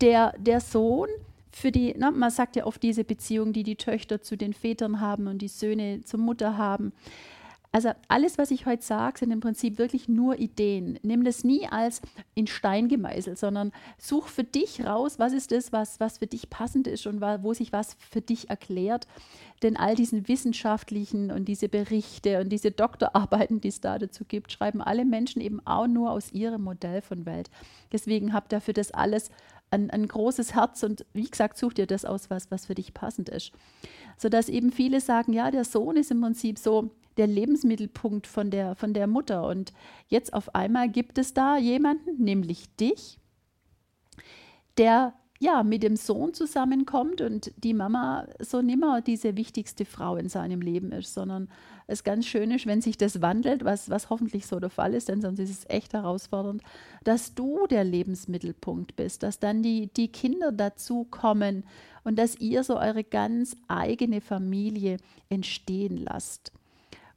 der, 0.02 0.34
der 0.38 0.60
Sohn 0.60 1.10
für 1.52 1.72
die, 1.72 1.96
na, 1.98 2.12
man 2.12 2.32
sagt 2.32 2.56
ja 2.56 2.66
oft 2.66 2.82
diese 2.84 3.04
Beziehung, 3.04 3.54
die 3.54 3.64
die 3.64 3.76
Töchter 3.76 4.22
zu 4.22 4.38
den 4.38 4.54
Vätern 4.54 5.02
haben 5.02 5.28
und 5.28 5.40
die 5.40 5.48
Söhne 5.48 6.02
zur 6.02 6.20
Mutter 6.20 6.58
haben. 6.58 6.94
Also 7.72 7.92
alles, 8.08 8.40
was 8.40 8.50
ich 8.50 8.66
heute 8.66 8.82
sage, 8.82 9.20
sind 9.20 9.30
im 9.30 9.42
Prinzip 9.42 9.78
wirklich 9.78 10.10
nur 10.10 10.40
Ideen. 10.40 10.98
Nimm 11.04 11.24
das 11.24 11.44
nie 11.44 11.68
als 11.68 12.02
in 12.34 12.48
Stein 12.48 12.88
gemeißelt, 12.88 13.38
sondern 13.38 13.72
such 14.00 14.28
für 14.28 14.44
dich 14.44 14.84
raus, 14.84 15.20
was 15.20 15.34
ist 15.34 15.52
das, 15.52 15.72
was, 15.72 16.00
was 16.00 16.18
für 16.18 16.26
dich 16.26 16.50
passend 16.50 16.88
ist 16.88 17.06
und 17.06 17.22
wo 17.22 17.54
sich 17.54 17.72
was 17.72 17.96
für 18.10 18.22
dich 18.22 18.50
erklärt. 18.50 19.06
Denn 19.62 19.78
all 19.78 19.94
diesen 19.94 20.28
wissenschaftlichen 20.28 21.30
und 21.30 21.46
diese 21.46 21.70
Berichte 21.70 22.42
und 22.42 22.50
diese 22.50 22.72
Doktorarbeiten, 22.72 23.62
die 23.62 23.68
es 23.68 23.82
da 23.82 24.00
dazu 24.00 24.26
gibt, 24.26 24.52
schreiben 24.52 24.82
alle 24.82 25.06
Menschen 25.06 25.40
eben 25.40 25.66
auch 25.68 25.86
nur 25.86 26.10
aus 26.10 26.32
ihrem 26.32 26.64
Modell 26.64 27.04
von 27.04 27.28
Welt. 27.28 27.52
Deswegen 27.92 28.34
habt 28.34 28.52
ihr 28.52 28.62
für 28.62 28.74
das 28.74 28.92
alles 28.92 29.30
ein, 29.70 29.92
ein 29.92 30.08
großes 30.08 30.56
Herz 30.56 30.82
und 30.82 31.06
wie 31.14 31.30
gesagt, 31.30 31.58
such 31.58 31.74
dir 31.74 31.86
das 31.86 32.04
aus, 32.04 32.32
was, 32.32 32.50
was 32.50 32.66
für 32.66 32.74
dich 32.74 32.96
passend 32.96 33.30
ist. 33.30 33.52
Sodass 34.18 34.50
eben 34.50 34.72
viele 34.72 35.02
sagen, 35.02 35.34
ja, 35.34 35.52
der 35.52 35.66
Sohn 35.66 35.98
ist 35.98 36.10
im 36.10 36.22
Prinzip 36.22 36.58
so 36.58 36.90
der 37.20 37.28
Lebensmittelpunkt 37.28 38.26
von 38.26 38.50
der, 38.50 38.76
von 38.76 38.94
der 38.94 39.06
Mutter. 39.06 39.46
Und 39.46 39.74
jetzt 40.08 40.34
auf 40.34 40.56
einmal 40.56 40.90
gibt 40.90 41.18
es 41.18 41.34
da 41.34 41.58
jemanden, 41.58 42.24
nämlich 42.24 42.76
dich, 42.78 43.20
der 44.78 45.14
ja, 45.42 45.64
mit 45.64 45.84
dem 45.84 45.96
Sohn 45.96 46.34
zusammenkommt 46.34 47.22
und 47.22 47.54
die 47.56 47.74
Mama 47.74 48.28
so 48.40 48.62
nimmer 48.62 49.02
diese 49.02 49.38
wichtigste 49.38 49.86
Frau 49.86 50.18
in 50.18 50.28
seinem 50.28 50.60
Leben 50.60 50.92
ist, 50.92 51.14
sondern 51.14 51.48
es 51.88 52.04
ganz 52.04 52.26
schön 52.26 52.52
ist, 52.52 52.68
wenn 52.68 52.82
sich 52.82 52.98
das 52.98 53.22
wandelt, 53.22 53.64
was, 53.64 53.90
was 53.90 54.10
hoffentlich 54.10 54.46
so 54.48 54.60
der 54.60 54.70
Fall 54.70 54.94
ist, 54.94 55.08
denn 55.08 55.22
sonst 55.22 55.40
ist 55.40 55.50
es 55.50 55.70
echt 55.70 55.94
herausfordernd, 55.94 56.62
dass 57.06 57.36
du 57.36 57.68
der 57.68 57.86
Lebensmittelpunkt 57.86 58.98
bist, 58.98 59.24
dass 59.24 59.40
dann 59.40 59.64
die, 59.64 59.88
die 59.88 60.12
Kinder 60.12 60.52
dazukommen 60.52 61.64
und 62.04 62.20
dass 62.20 62.36
ihr 62.36 62.66
so 62.66 62.78
eure 62.78 63.06
ganz 63.06 63.56
eigene 63.70 64.20
Familie 64.20 64.98
entstehen 65.30 65.98
lasst. 65.98 66.52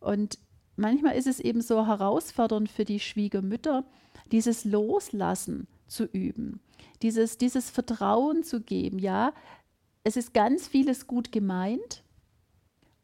Und 0.03 0.39
manchmal 0.77 1.17
ist 1.17 1.27
es 1.27 1.41
eben 1.41 1.63
so 1.63 1.87
herausfordernd 1.87 2.71
für 2.71 2.85
die 2.85 3.01
Schwiegermütter, 3.01 3.85
dieses 4.31 4.65
Loslassen 4.65 5.67
zu 5.87 6.05
üben 6.05 6.61
dieses, 7.03 7.39
dieses 7.39 7.71
Vertrauen 7.71 8.45
zu 8.45 8.61
geben. 8.61 8.99
Ja, 8.99 9.33
es 10.05 10.17
ist 10.17 10.33
ganz 10.33 10.69
vieles 10.69 11.07
gut 11.07 11.33
gemeint 11.33 12.03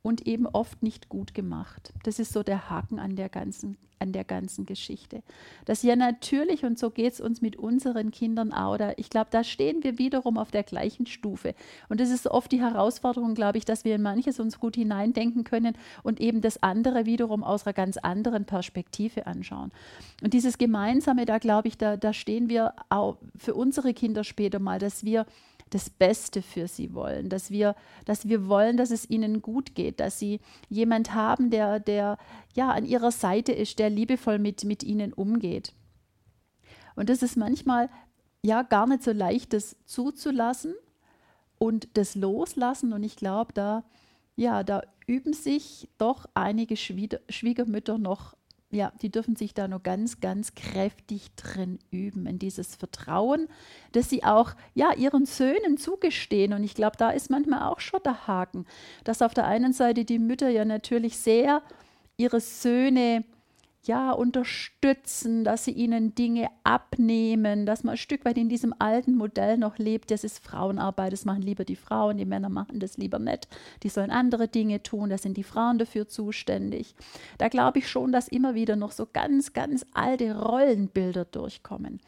und 0.09 0.27
eben 0.27 0.47
oft 0.47 0.83
nicht 0.83 1.11
gut 1.11 1.35
gemacht. 1.35 1.93
Das 2.03 2.19
ist 2.19 2.33
so 2.33 2.43
der 2.43 2.71
Haken 2.71 2.99
an 2.99 3.15
der 3.15 3.29
ganzen, 3.29 3.77
an 3.99 4.13
der 4.13 4.25
ganzen 4.25 4.65
Geschichte. 4.65 5.23
Das 5.67 5.83
ja 5.83 5.97
natürlich, 5.97 6.65
und 6.65 6.79
so 6.79 6.89
geht 6.89 7.13
es 7.13 7.21
uns 7.21 7.43
mit 7.43 7.57
unseren 7.57 8.11
Kindern 8.11 8.55
auch, 8.55 8.79
da, 8.79 8.95
ich 8.97 9.11
glaube, 9.11 9.29
da 9.31 9.45
stehen 9.45 9.85
wir 9.85 9.99
wiederum 9.99 10.39
auf 10.39 10.51
der 10.51 10.63
gleichen 10.63 11.05
Stufe. 11.05 11.55
Und 11.91 12.01
das 12.01 12.09
ist 12.09 12.27
oft 12.27 12.51
die 12.53 12.63
Herausforderung, 12.63 13.35
glaube 13.35 13.59
ich, 13.59 13.67
dass 13.67 13.85
wir 13.85 13.97
in 13.97 14.01
manches 14.01 14.41
uns 14.41 14.59
gut 14.59 14.77
hineindenken 14.77 15.45
können 15.45 15.77
und 16.03 16.21
eben 16.21 16.41
das 16.41 16.63
andere 16.63 17.05
wiederum 17.05 17.45
aus 17.45 17.67
einer 17.67 17.75
ganz 17.75 17.99
anderen 17.99 18.47
Perspektive 18.47 19.27
anschauen. 19.27 19.73
Und 20.23 20.33
dieses 20.33 20.57
Gemeinsame, 20.57 21.27
da 21.27 21.37
glaube 21.37 21.69
ich, 21.69 21.77
da, 21.77 21.99
da 21.99 22.15
stehen 22.15 22.49
wir 22.49 22.73
auch 22.89 23.19
für 23.37 23.53
unsere 23.53 23.93
Kinder 23.93 24.25
später 24.25 24.59
mal, 24.59 24.79
dass 24.79 25.05
wir 25.05 25.27
das 25.71 25.91
Beste 25.91 26.43
für 26.43 26.69
sie 26.69 26.95
wollen, 26.95 27.29
dass 27.29 27.51
wir, 27.51 27.75
dass 28.05 28.29
wir 28.29 28.49
wollen, 28.49 28.77
dass 28.77 28.91
es 28.91 29.09
ihnen 29.09 29.43
gut 29.43 29.75
geht, 29.75 30.01
dass 30.01 30.19
sie 30.19 30.41
jemand 30.69 31.15
haben, 31.15 31.51
der, 31.51 31.81
der 31.81 32.19
ja 32.55 32.71
an 32.71 32.85
ihrer 32.85 33.11
Seite 33.11 33.53
ist, 33.53 33.79
der 33.79 33.91
liebevoll 33.91 34.39
mit, 34.39 34.65
mit 34.65 34.83
ihnen 34.83 35.13
umgeht. 35.13 35.75
Und 36.97 37.09
das 37.11 37.23
ist 37.23 37.37
manchmal 37.37 37.91
ja 38.43 38.63
gar 38.63 38.87
nicht 38.87 39.03
so 39.03 39.13
leicht, 39.13 39.53
das 39.53 39.77
zuzulassen 39.85 40.75
und 41.59 41.89
das 41.95 42.15
loslassen. 42.15 42.93
Und 42.93 43.03
ich 43.03 43.17
glaube, 43.17 43.53
da, 43.53 43.85
ja, 44.37 44.65
da 44.65 44.83
üben 45.07 45.33
sich 45.33 45.89
doch 45.99 46.27
einige 46.35 46.77
Schwiegermütter 46.77 47.99
noch 47.99 48.38
ja, 48.71 48.93
die 49.01 49.11
dürfen 49.11 49.35
sich 49.35 49.55
da 49.55 49.67
noch 49.67 49.83
ganz, 49.83 50.21
ganz 50.21 50.55
kräftig 50.55 51.35
drin 51.37 51.79
üben, 51.91 52.27
in 52.27 52.39
dieses 52.39 52.77
Vertrauen, 52.77 53.49
dass 53.93 54.11
sie 54.11 54.25
auch 54.25 54.53
ja, 54.75 54.93
ihren 54.93 55.25
Söhnen 55.25 55.79
zugestehen. 55.79 56.53
Und 56.53 56.63
ich 56.65 56.75
glaube, 56.75 56.97
da 56.99 57.11
ist 57.11 57.31
manchmal 57.31 57.63
auch 57.63 57.81
schon 57.81 58.01
der 58.05 58.27
Haken, 58.27 58.67
dass 59.05 59.23
auf 59.23 59.33
der 59.33 59.47
einen 59.47 59.73
Seite 59.73 60.05
die 60.05 60.19
Mütter 60.19 60.51
ja 60.51 60.67
natürlich 60.67 61.17
sehr 61.17 61.63
ihre 62.19 62.41
Söhne 62.41 63.25
ja, 63.85 64.13
unterstützen, 64.13 65.45
dass 65.45 65.65
sie 65.65 65.71
ihnen 65.71 66.15
Dinge 66.15 66.49
abnehmen, 66.65 67.65
dass 67.65 67.85
man 67.85 67.93
ein 67.95 67.99
Stück 67.99 68.25
weit 68.25 68.37
in 68.37 68.49
diesem 68.49 68.75
alten 68.79 69.15
Modell 69.15 69.57
noch 69.57 69.79
lebt, 69.79 70.11
das 70.11 70.25
ist 70.25 70.45
Frauenarbeit, 70.45 71.13
das 71.13 71.25
machen 71.25 71.43
lieber 71.43 71.65
die 71.65 71.77
Frauen, 71.77 72.19
die 72.19 72.25
Männer 72.25 72.49
machen 72.49 72.81
das 72.81 72.97
lieber 72.99 73.19
nicht, 73.19 73.49
die 73.83 73.89
sollen 73.89 74.11
andere 74.11 74.49
Dinge 74.49 74.83
tun, 74.83 75.11
da 75.11 75.19
sind 75.19 75.37
die 75.37 75.45
Frauen 75.45 75.79
dafür 75.79 76.09
zuständig. 76.09 76.95
Da 77.39 77.49
glaube 77.49 77.79
ich 77.79 77.89
schon, 77.89 78.13
dass 78.13 78.29
immer 78.29 78.55
wieder 78.55 78.77
noch 78.77 78.93
so 78.93 79.07
ganz, 79.11 79.53
ganz 79.53 79.87
alte 79.95 80.39
Rollenbilder 80.39 81.25
durchkommen. 81.25 82.01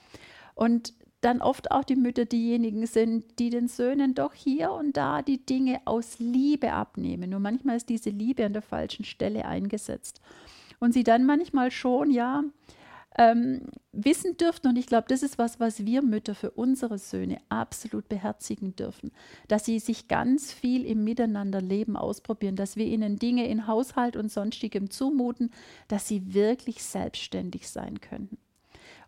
Und 0.55 0.93
dann 1.21 1.43
oft 1.43 1.71
auch 1.71 1.85
die 1.85 1.97
Mütter 1.97 2.25
diejenigen 2.25 2.87
sind, 2.87 3.39
die 3.39 3.51
den 3.51 3.69
Söhnen 3.69 4.15
doch 4.15 4.33
hier 4.33 4.73
und 4.73 4.97
da 4.97 5.21
die 5.23 5.45
Dinge 5.45 5.81
aus 5.85 6.19
Liebe 6.19 6.73
abnehmen. 6.73 7.31
Nur 7.31 7.41
manchmal 7.41 7.77
ist 7.77 7.91
diese 7.91 8.11
Liebe 8.11 8.45
an 8.45 8.55
der 8.55 8.63
falschen 8.63 9.05
Stelle 9.05 9.45
eingesetzt 9.45 10.21
und 10.81 10.93
sie 10.93 11.05
dann 11.05 11.25
manchmal 11.25 11.71
schon, 11.71 12.11
ja, 12.11 12.43
ähm, 13.19 13.63
wissen 13.93 14.37
dürften, 14.37 14.69
und 14.69 14.79
ich 14.79 14.87
glaube, 14.87 15.07
das 15.09 15.23
ist 15.23 15.37
was, 15.37 15.61
was 15.61 15.85
wir 15.85 16.01
Mütter 16.01 16.35
für 16.35 16.53
unsere 16.53 16.97
Söhne 16.97 17.39
absolut 17.49 18.09
beherzigen 18.09 18.77
dürfen, 18.77 19.11
dass 19.49 19.65
sie 19.65 19.79
sich 19.79 20.09
ganz 20.09 20.53
viel 20.53 20.87
im 20.87 21.05
Miteinanderleben 21.05 21.97
ausprobieren, 21.97 22.57
dass 22.57 22.77
wir 22.77 22.87
ihnen 22.87 23.19
Dinge 23.19 23.49
in 23.49 23.67
Haushalt 23.67 24.17
und 24.17 24.31
sonstigem 24.31 24.91
zumuten, 24.91 25.51
dass 25.89 26.09
sie 26.09 26.35
wirklich 26.35 26.83
selbstständig 26.83 27.69
sein 27.69 28.01
können. 28.01 28.39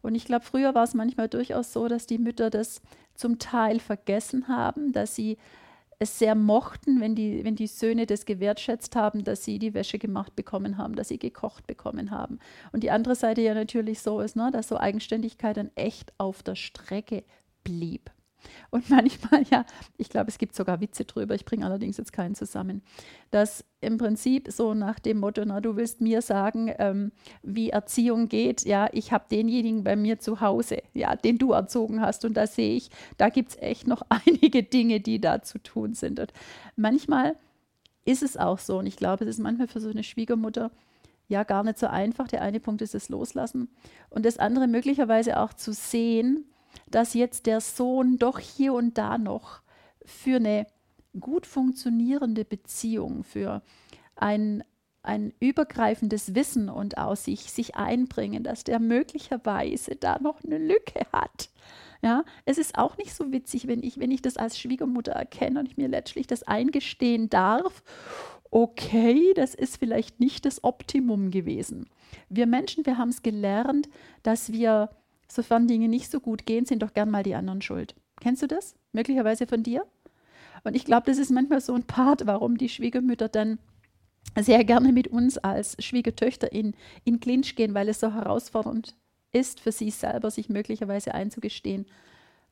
Und 0.02 0.16
ich 0.16 0.24
glaube, 0.24 0.44
früher 0.44 0.74
war 0.74 0.84
es 0.84 0.94
manchmal 0.94 1.28
durchaus 1.28 1.72
so, 1.72 1.86
dass 1.86 2.06
die 2.06 2.18
Mütter 2.18 2.50
das 2.50 2.82
zum 3.14 3.38
Teil 3.38 3.78
vergessen 3.78 4.48
haben, 4.48 4.92
dass 4.92 5.14
sie 5.14 5.38
es 5.98 6.18
sehr 6.18 6.34
mochten, 6.34 7.00
wenn 7.00 7.14
die, 7.14 7.44
wenn 7.44 7.56
die 7.56 7.66
Söhne 7.66 8.06
das 8.06 8.24
gewertschätzt 8.24 8.96
haben, 8.96 9.24
dass 9.24 9.44
sie 9.44 9.58
die 9.58 9.74
Wäsche 9.74 9.98
gemacht 9.98 10.34
bekommen 10.34 10.78
haben, 10.78 10.94
dass 10.94 11.08
sie 11.08 11.18
gekocht 11.18 11.66
bekommen 11.66 12.10
haben. 12.10 12.38
Und 12.72 12.82
die 12.82 12.90
andere 12.90 13.14
Seite 13.14 13.40
ja 13.40 13.54
natürlich 13.54 14.00
so 14.00 14.20
ist, 14.20 14.36
ne, 14.36 14.50
dass 14.52 14.68
so 14.68 14.76
Eigenständigkeit 14.76 15.56
dann 15.56 15.70
echt 15.74 16.12
auf 16.18 16.42
der 16.42 16.56
Strecke 16.56 17.24
blieb. 17.64 18.10
Und 18.70 18.88
manchmal, 18.90 19.42
ja, 19.50 19.64
ich 19.98 20.08
glaube, 20.08 20.28
es 20.28 20.38
gibt 20.38 20.54
sogar 20.54 20.80
Witze 20.80 21.04
drüber, 21.04 21.34
ich 21.34 21.44
bringe 21.44 21.64
allerdings 21.64 21.96
jetzt 21.96 22.12
keinen 22.12 22.34
zusammen, 22.34 22.82
dass 23.30 23.64
im 23.80 23.98
Prinzip 23.98 24.48
so 24.50 24.74
nach 24.74 24.98
dem 24.98 25.18
Motto, 25.18 25.44
na, 25.44 25.60
du 25.60 25.76
willst 25.76 26.00
mir 26.00 26.22
sagen, 26.22 26.72
ähm, 26.78 27.12
wie 27.42 27.70
Erziehung 27.70 28.28
geht, 28.28 28.64
ja, 28.64 28.88
ich 28.92 29.12
habe 29.12 29.24
denjenigen 29.30 29.84
bei 29.84 29.96
mir 29.96 30.18
zu 30.18 30.40
Hause, 30.40 30.78
ja, 30.94 31.16
den 31.16 31.38
du 31.38 31.52
erzogen 31.52 32.00
hast 32.00 32.24
und 32.24 32.34
da 32.34 32.46
sehe 32.46 32.76
ich, 32.76 32.90
da 33.16 33.28
gibt 33.28 33.50
es 33.50 33.58
echt 33.58 33.86
noch 33.86 34.02
einige 34.08 34.62
Dinge, 34.62 35.00
die 35.00 35.20
da 35.20 35.42
zu 35.42 35.58
tun 35.58 35.94
sind. 35.94 36.20
Und 36.20 36.32
manchmal 36.76 37.36
ist 38.04 38.22
es 38.22 38.36
auch 38.36 38.58
so 38.58 38.78
und 38.78 38.86
ich 38.86 38.96
glaube, 38.96 39.24
es 39.24 39.30
ist 39.30 39.38
manchmal 39.38 39.68
für 39.68 39.80
so 39.80 39.90
eine 39.90 40.02
Schwiegermutter, 40.02 40.70
ja 41.28 41.42
gar 41.42 41.64
nicht 41.64 41.78
so 41.78 41.86
einfach. 41.86 42.28
Der 42.28 42.42
eine 42.42 42.60
Punkt 42.60 42.82
ist 42.82 42.94
das 42.94 43.08
Loslassen 43.08 43.68
und 44.10 44.24
das 44.24 44.38
andere 44.38 44.68
möglicherweise 44.68 45.40
auch 45.40 45.52
zu 45.52 45.72
sehen, 45.72 46.44
dass 46.90 47.14
jetzt 47.14 47.46
der 47.46 47.60
Sohn 47.60 48.18
doch 48.18 48.38
hier 48.38 48.74
und 48.74 48.98
da 48.98 49.18
noch 49.18 49.62
für 50.04 50.36
eine 50.36 50.66
gut 51.18 51.46
funktionierende 51.46 52.44
Beziehung, 52.44 53.24
für 53.24 53.62
ein, 54.16 54.64
ein 55.02 55.32
übergreifendes 55.40 56.34
Wissen 56.34 56.68
und 56.68 56.98
aus 56.98 57.24
sich, 57.24 57.50
sich 57.50 57.76
einbringen, 57.76 58.42
dass 58.44 58.64
der 58.64 58.78
möglicherweise 58.78 59.96
da 59.96 60.18
noch 60.20 60.42
eine 60.44 60.58
Lücke 60.58 61.06
hat. 61.12 61.50
Ja, 62.02 62.24
es 62.44 62.58
ist 62.58 62.76
auch 62.76 62.96
nicht 62.96 63.14
so 63.14 63.30
witzig, 63.30 63.68
wenn 63.68 63.82
ich, 63.82 64.00
wenn 64.00 64.10
ich 64.10 64.22
das 64.22 64.36
als 64.36 64.58
Schwiegermutter 64.58 65.12
erkenne 65.12 65.60
und 65.60 65.66
ich 65.66 65.76
mir 65.76 65.86
letztlich 65.86 66.26
das 66.26 66.42
eingestehen 66.42 67.30
darf. 67.30 67.84
Okay, 68.50 69.32
das 69.34 69.54
ist 69.54 69.76
vielleicht 69.76 70.18
nicht 70.18 70.44
das 70.44 70.64
Optimum 70.64 71.30
gewesen. 71.30 71.88
Wir 72.28 72.46
Menschen, 72.46 72.84
wir 72.86 72.98
haben 72.98 73.10
es 73.10 73.22
gelernt, 73.22 73.88
dass 74.24 74.52
wir 74.52 74.90
sofern 75.34 75.66
Dinge 75.66 75.88
nicht 75.88 76.10
so 76.10 76.20
gut 76.20 76.46
gehen, 76.46 76.64
sind 76.66 76.82
doch 76.82 76.94
gern 76.94 77.10
mal 77.10 77.22
die 77.22 77.34
anderen 77.34 77.62
schuld. 77.62 77.94
Kennst 78.20 78.42
du 78.42 78.46
das? 78.46 78.74
Möglicherweise 78.92 79.46
von 79.46 79.62
dir? 79.62 79.86
Und 80.64 80.76
ich 80.76 80.84
glaube, 80.84 81.06
das 81.06 81.18
ist 81.18 81.30
manchmal 81.30 81.60
so 81.60 81.74
ein 81.74 81.84
Part, 81.84 82.26
warum 82.26 82.56
die 82.56 82.68
Schwiegermütter 82.68 83.28
dann 83.28 83.58
sehr 84.40 84.64
gerne 84.64 84.92
mit 84.92 85.08
uns 85.08 85.38
als 85.38 85.76
Schwiegertöchter 85.82 86.52
in, 86.52 86.74
in 87.04 87.20
Clinch 87.20 87.56
gehen, 87.56 87.74
weil 87.74 87.88
es 87.88 88.00
so 88.00 88.12
herausfordernd 88.14 88.94
ist 89.32 89.60
für 89.60 89.72
sie 89.72 89.90
selber, 89.90 90.30
sich 90.30 90.48
möglicherweise 90.48 91.14
einzugestehen, 91.14 91.86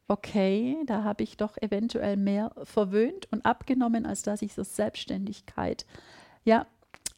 okay, 0.08 0.76
da 0.86 1.04
habe 1.04 1.22
ich 1.22 1.36
doch 1.36 1.56
eventuell 1.58 2.16
mehr 2.16 2.52
verwöhnt 2.64 3.28
und 3.30 3.44
abgenommen, 3.46 4.06
als 4.06 4.22
dass 4.22 4.42
ich 4.42 4.52
so 4.54 4.64
Selbstständigkeit 4.64 5.86
ja, 6.44 6.66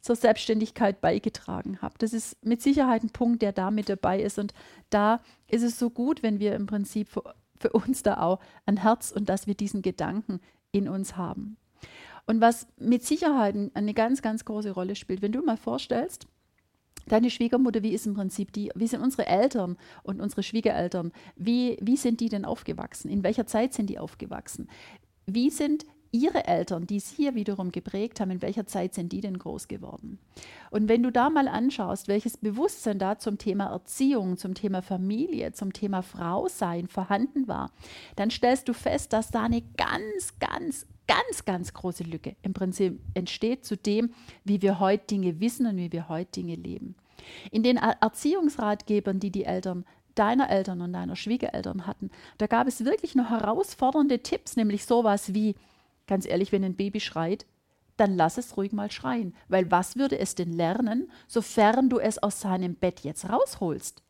zur 0.02 0.16
Selbstständigkeit 0.16 1.00
beigetragen 1.00 1.80
habe. 1.80 1.94
Das 1.98 2.12
ist 2.12 2.44
mit 2.44 2.60
Sicherheit 2.60 3.04
ein 3.04 3.10
Punkt, 3.10 3.40
der 3.40 3.52
da 3.52 3.70
mit 3.70 3.88
dabei 3.88 4.20
ist. 4.20 4.38
Und 4.38 4.52
da 4.90 5.20
ist 5.48 5.62
es 5.62 5.78
so 5.78 5.90
gut, 5.90 6.22
wenn 6.22 6.40
wir 6.40 6.54
im 6.54 6.66
Prinzip 6.66 7.08
für, 7.08 7.34
für 7.58 7.70
uns 7.70 8.02
da 8.02 8.20
auch 8.20 8.40
ein 8.66 8.76
Herz 8.76 9.12
und 9.12 9.28
dass 9.28 9.46
wir 9.46 9.54
diesen 9.54 9.80
Gedanken 9.80 10.40
in 10.72 10.88
uns 10.88 11.16
haben. 11.16 11.56
Und 12.26 12.40
was 12.40 12.66
mit 12.78 13.04
Sicherheit 13.04 13.56
eine 13.74 13.94
ganz, 13.94 14.22
ganz 14.22 14.44
große 14.44 14.72
Rolle 14.72 14.96
spielt, 14.96 15.22
wenn 15.22 15.32
du 15.32 15.42
mal 15.42 15.56
vorstellst, 15.56 16.26
Deine 17.06 17.30
Schwiegermutter, 17.30 17.82
wie 17.82 17.94
ist 17.94 18.06
im 18.06 18.14
Prinzip 18.14 18.52
die, 18.52 18.70
wie 18.76 18.86
sind 18.86 19.02
unsere 19.02 19.26
Eltern 19.26 19.76
und 20.04 20.20
unsere 20.20 20.44
Schwiegereltern, 20.44 21.10
wie, 21.34 21.76
wie 21.80 21.96
sind 21.96 22.20
die 22.20 22.28
denn 22.28 22.44
aufgewachsen? 22.44 23.10
In 23.10 23.24
welcher 23.24 23.44
Zeit 23.44 23.74
sind 23.74 23.90
die 23.90 23.98
aufgewachsen? 23.98 24.68
Wie 25.26 25.50
sind 25.50 25.84
ihre 26.12 26.46
Eltern, 26.46 26.86
die 26.86 27.00
sie 27.00 27.16
hier 27.16 27.34
wiederum 27.34 27.72
geprägt 27.72 28.20
haben, 28.20 28.30
in 28.30 28.42
welcher 28.42 28.66
Zeit 28.66 28.94
sind 28.94 29.12
die 29.12 29.20
denn 29.20 29.38
groß 29.38 29.66
geworden? 29.66 30.18
Und 30.70 30.88
wenn 30.88 31.02
du 31.02 31.10
da 31.10 31.30
mal 31.30 31.48
anschaust, 31.48 32.06
welches 32.06 32.36
Bewusstsein 32.36 32.98
da 32.98 33.18
zum 33.18 33.38
Thema 33.38 33.66
Erziehung, 33.66 34.36
zum 34.36 34.54
Thema 34.54 34.82
Familie, 34.82 35.52
zum 35.52 35.72
Thema 35.72 36.02
Frausein 36.02 36.86
vorhanden 36.86 37.48
war, 37.48 37.70
dann 38.14 38.30
stellst 38.30 38.68
du 38.68 38.74
fest, 38.74 39.12
dass 39.12 39.30
da 39.30 39.42
eine 39.44 39.62
ganz, 39.76 40.38
ganz, 40.38 40.86
ganz, 41.06 41.44
ganz 41.44 41.72
große 41.72 42.04
Lücke 42.04 42.36
im 42.42 42.52
Prinzip 42.52 43.00
entsteht 43.14 43.64
zu 43.64 43.76
dem, 43.76 44.10
wie 44.44 44.62
wir 44.62 44.78
heute 44.78 45.06
Dinge 45.06 45.40
wissen 45.40 45.66
und 45.66 45.76
wie 45.78 45.92
wir 45.92 46.08
heute 46.08 46.30
Dinge 46.32 46.56
leben. 46.56 46.94
In 47.50 47.62
den 47.62 47.78
Erziehungsratgebern, 47.78 49.18
die 49.18 49.30
die 49.30 49.44
Eltern 49.44 49.84
deiner 50.14 50.50
Eltern 50.50 50.82
und 50.82 50.92
deiner 50.92 51.16
Schwiegereltern 51.16 51.86
hatten, 51.86 52.10
da 52.36 52.46
gab 52.46 52.66
es 52.66 52.84
wirklich 52.84 53.14
noch 53.14 53.30
herausfordernde 53.30 54.18
Tipps, 54.18 54.56
nämlich 54.56 54.84
sowas 54.84 55.32
wie, 55.32 55.54
Ganz 56.06 56.26
ehrlich, 56.26 56.52
wenn 56.52 56.64
ein 56.64 56.76
Baby 56.76 57.00
schreit, 57.00 57.46
dann 57.96 58.16
lass 58.16 58.38
es 58.38 58.56
ruhig 58.56 58.72
mal 58.72 58.90
schreien. 58.90 59.34
Weil 59.48 59.70
was 59.70 59.96
würde 59.96 60.18
es 60.18 60.34
denn 60.34 60.52
lernen, 60.52 61.10
sofern 61.28 61.88
du 61.88 61.98
es 61.98 62.22
aus 62.22 62.40
seinem 62.40 62.74
Bett 62.74 63.00
jetzt 63.00 63.28
rausholst? 63.28 64.02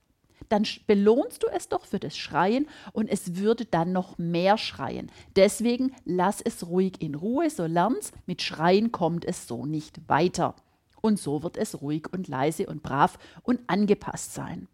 Dann 0.49 0.67
belohnst 0.87 1.43
du 1.43 1.47
es 1.49 1.69
doch 1.69 1.85
für 1.87 1.99
das 1.99 2.17
Schreien 2.17 2.69
und 2.93 3.09
es 3.09 3.37
würde 3.37 3.65
dann 3.65 3.93
noch 3.93 4.19
mehr 4.19 4.59
schreien. 4.59 5.11
Deswegen 5.37 5.95
lass 6.05 6.41
es 6.41 6.67
ruhig 6.67 7.01
in 7.01 7.15
Ruhe, 7.15 7.49
so 7.49 7.67
lernst. 7.67 8.13
Mit 8.27 8.43
Schreien 8.43 8.93
kommt 8.93 9.25
es 9.25 9.47
so 9.47 9.67
nicht 9.67 10.09
weiter. 10.09 10.57
Und 11.01 11.19
so 11.19 11.43
wird 11.43 11.57
es 11.57 11.81
ruhig 11.81 12.13
und 12.13 12.29
leise 12.29 12.67
und 12.67 12.83
brav 12.83 13.19
und 13.43 13.61
angepasst 13.67 14.35
sein. 14.35 14.69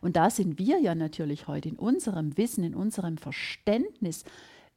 Und 0.00 0.16
da 0.16 0.30
sind 0.30 0.58
wir 0.58 0.80
ja 0.80 0.94
natürlich 0.94 1.48
heute 1.48 1.68
in 1.68 1.76
unserem 1.76 2.36
Wissen, 2.36 2.62
in 2.64 2.74
unserem 2.74 3.16
Verständnis 3.16 4.24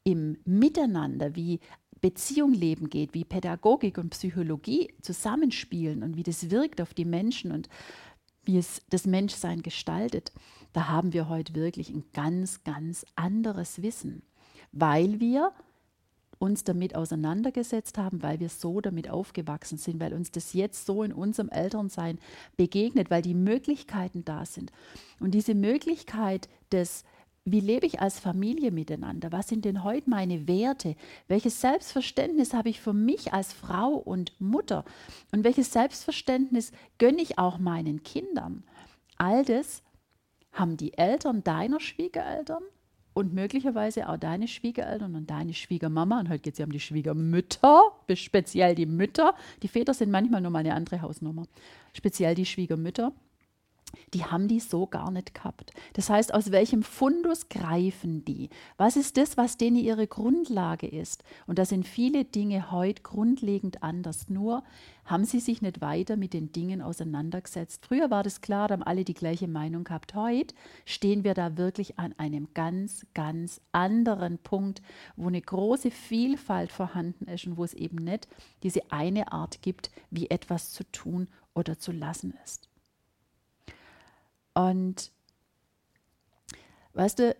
im 0.06 0.38
Miteinander, 0.44 1.34
wie 1.34 1.58
Beziehung 2.00 2.52
leben 2.52 2.88
geht, 2.88 3.12
wie 3.12 3.24
Pädagogik 3.24 3.98
und 3.98 4.10
Psychologie 4.10 4.94
zusammenspielen 5.02 6.04
und 6.04 6.16
wie 6.16 6.22
das 6.22 6.48
wirkt 6.52 6.80
auf 6.80 6.94
die 6.94 7.04
Menschen 7.04 7.50
und 7.50 7.68
wie 8.44 8.56
es 8.56 8.82
das 8.88 9.04
Menschsein 9.06 9.62
gestaltet, 9.62 10.30
da 10.72 10.86
haben 10.86 11.12
wir 11.12 11.28
heute 11.28 11.56
wirklich 11.56 11.90
ein 11.90 12.04
ganz, 12.12 12.62
ganz 12.62 13.04
anderes 13.16 13.82
Wissen, 13.82 14.22
weil 14.70 15.18
wir 15.18 15.50
uns 16.38 16.62
damit 16.62 16.94
auseinandergesetzt 16.94 17.98
haben, 17.98 18.22
weil 18.22 18.38
wir 18.38 18.48
so 18.48 18.80
damit 18.80 19.10
aufgewachsen 19.10 19.78
sind, 19.78 19.98
weil 19.98 20.14
uns 20.14 20.30
das 20.30 20.52
jetzt 20.52 20.86
so 20.86 21.02
in 21.02 21.12
unserem 21.12 21.48
Elternsein 21.48 22.20
begegnet, 22.56 23.10
weil 23.10 23.22
die 23.22 23.34
Möglichkeiten 23.34 24.24
da 24.24 24.46
sind. 24.46 24.70
Und 25.18 25.32
diese 25.32 25.54
Möglichkeit 25.54 26.48
des 26.70 27.02
wie 27.46 27.60
lebe 27.60 27.86
ich 27.86 28.00
als 28.00 28.18
Familie 28.18 28.72
miteinander? 28.72 29.30
Was 29.30 29.46
sind 29.46 29.64
denn 29.64 29.84
heute 29.84 30.10
meine 30.10 30.48
Werte? 30.48 30.96
Welches 31.28 31.60
Selbstverständnis 31.60 32.52
habe 32.52 32.68
ich 32.68 32.80
für 32.80 32.92
mich 32.92 33.32
als 33.32 33.52
Frau 33.52 33.94
und 33.94 34.32
Mutter? 34.40 34.84
Und 35.30 35.44
welches 35.44 35.72
Selbstverständnis 35.72 36.72
gönne 36.98 37.22
ich 37.22 37.38
auch 37.38 37.58
meinen 37.58 38.02
Kindern? 38.02 38.64
All 39.16 39.44
das 39.44 39.84
haben 40.52 40.76
die 40.76 40.98
Eltern 40.98 41.44
deiner 41.44 41.78
Schwiegereltern 41.78 42.64
und 43.14 43.32
möglicherweise 43.32 44.08
auch 44.08 44.16
deine 44.16 44.48
Schwiegereltern 44.48 45.14
und 45.14 45.30
deine 45.30 45.54
Schwiegermama. 45.54 46.18
Und 46.18 46.28
heute 46.28 46.40
geht 46.40 46.54
es 46.54 46.58
ja 46.58 46.66
um 46.66 46.72
die 46.72 46.80
Schwiegermütter, 46.80 47.92
speziell 48.12 48.74
die 48.74 48.86
Mütter. 48.86 49.36
Die 49.62 49.68
Väter 49.68 49.94
sind 49.94 50.10
manchmal 50.10 50.40
nur 50.40 50.50
mal 50.50 50.58
eine 50.58 50.74
andere 50.74 51.00
Hausnummer. 51.00 51.44
Speziell 51.92 52.34
die 52.34 52.44
Schwiegermütter 52.44 53.12
die 54.14 54.24
haben 54.24 54.48
die 54.48 54.60
so 54.60 54.86
gar 54.86 55.10
nicht 55.10 55.34
gehabt. 55.34 55.72
Das 55.94 56.10
heißt, 56.10 56.32
aus 56.32 56.50
welchem 56.50 56.82
Fundus 56.82 57.48
greifen 57.48 58.24
die? 58.24 58.50
Was 58.76 58.96
ist 58.96 59.16
das, 59.16 59.36
was 59.36 59.56
denen 59.56 59.76
ihre 59.76 60.06
Grundlage 60.06 60.86
ist? 60.86 61.24
Und 61.46 61.58
da 61.58 61.64
sind 61.64 61.86
viele 61.86 62.24
Dinge 62.24 62.70
heute 62.70 63.02
grundlegend 63.02 63.82
anders. 63.82 64.28
Nur 64.28 64.62
haben 65.04 65.24
sie 65.24 65.40
sich 65.40 65.62
nicht 65.62 65.80
weiter 65.80 66.16
mit 66.16 66.32
den 66.32 66.52
Dingen 66.52 66.82
auseinandergesetzt. 66.82 67.84
Früher 67.86 68.10
war 68.10 68.22
das 68.22 68.40
klar, 68.40 68.68
da 68.68 68.74
haben 68.74 68.82
alle 68.82 69.04
die 69.04 69.14
gleiche 69.14 69.48
Meinung 69.48 69.84
gehabt. 69.84 70.14
Heute 70.14 70.54
stehen 70.84 71.24
wir 71.24 71.34
da 71.34 71.56
wirklich 71.56 71.98
an 71.98 72.14
einem 72.18 72.48
ganz, 72.54 73.06
ganz 73.14 73.60
anderen 73.72 74.38
Punkt, 74.38 74.82
wo 75.16 75.28
eine 75.28 75.40
große 75.40 75.90
Vielfalt 75.90 76.72
vorhanden 76.72 77.26
ist 77.26 77.46
und 77.46 77.56
wo 77.56 77.64
es 77.64 77.74
eben 77.74 77.98
nicht 77.98 78.28
diese 78.62 78.80
eine 78.90 79.32
Art 79.32 79.62
gibt, 79.62 79.90
wie 80.10 80.30
etwas 80.30 80.72
zu 80.72 80.84
tun 80.90 81.28
oder 81.54 81.78
zu 81.78 81.92
lassen 81.92 82.34
ist. 82.44 82.68
Und 84.56 85.12
weißt 86.94 87.18
du, 87.18 87.36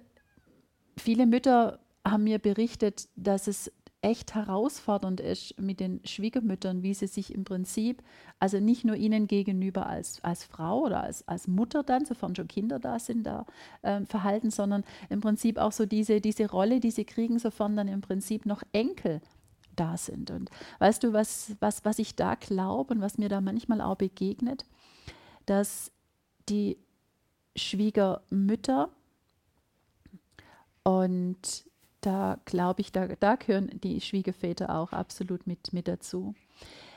viele 0.99 1.27
Mütter 1.27 1.81
haben 2.05 2.25
mir 2.25 2.39
berichtet, 2.39 3.09
dass 3.17 3.47
es 3.47 3.73
echt 4.03 4.35
herausfordernd 4.35 5.21
ist 5.21 5.59
mit 5.59 5.81
den 5.81 6.01
Schwiegermüttern, 6.05 6.83
wie 6.83 6.93
sie 6.93 7.07
sich 7.07 7.35
im 7.35 7.45
Prinzip, 7.45 8.03
also 8.39 8.61
nicht 8.61 8.85
nur 8.85 8.97
ihnen 8.97 9.27
gegenüber 9.27 9.87
als, 9.87 10.23
als 10.23 10.45
Frau 10.45 10.83
oder 10.83 11.03
als, 11.03 11.27
als 11.27 11.49
Mutter 11.49 11.83
dann, 11.83 12.05
sofern 12.05 12.37
schon 12.37 12.49
Kinder 12.49 12.79
da 12.79 12.99
sind, 12.99 13.25
da 13.25 13.47
äh, 13.81 14.05
verhalten, 14.05 14.51
sondern 14.51 14.85
im 15.09 15.21
Prinzip 15.21 15.57
auch 15.57 15.73
so 15.73 15.87
diese, 15.87 16.21
diese 16.21 16.51
Rolle, 16.51 16.81
die 16.81 16.91
sie 16.91 17.07
kriegen, 17.07 17.39
sofern 17.39 17.77
dann 17.77 17.89
im 17.89 18.03
Prinzip 18.03 18.45
noch 18.45 18.63
Enkel 18.73 19.23
da 19.75 19.97
sind. 19.97 20.31
Und 20.31 20.51
weißt 20.81 21.03
du, 21.03 21.15
was, 21.15 21.57
was, 21.61 21.85
was 21.85 21.99
ich 21.99 22.15
da 22.15 22.35
glaube 22.35 22.95
und 22.95 23.01
was 23.01 23.17
mir 23.17 23.31
da 23.31 23.41
manchmal 23.41 23.81
auch 23.81 23.97
begegnet, 23.97 24.67
dass 25.47 25.91
die 26.49 26.77
Schwiegermütter. 27.57 28.91
Und 30.83 31.65
da 32.01 32.39
glaube 32.45 32.81
ich, 32.81 32.93
da, 32.93 33.09
da 33.09 33.35
gehören 33.37 33.71
die 33.83 34.01
Schwiegerväter 34.01 34.77
auch 34.77 34.93
absolut 34.93 35.47
mit, 35.47 35.73
mit 35.73 35.89
dazu. 35.89 36.35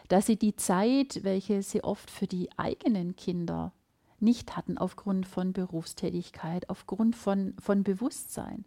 Dass 0.07 0.27
sie 0.27 0.37
die 0.37 0.55
Zeit, 0.55 1.23
welche 1.23 1.63
sie 1.63 1.83
oft 1.83 2.11
für 2.11 2.27
die 2.27 2.49
eigenen 2.57 3.15
Kinder 3.15 3.71
nicht 4.19 4.57
hatten 4.57 4.77
aufgrund 4.77 5.25
von 5.25 5.53
Berufstätigkeit, 5.53 6.69
aufgrund 6.69 7.15
von, 7.15 7.53
von 7.59 7.83
Bewusstsein, 7.83 8.65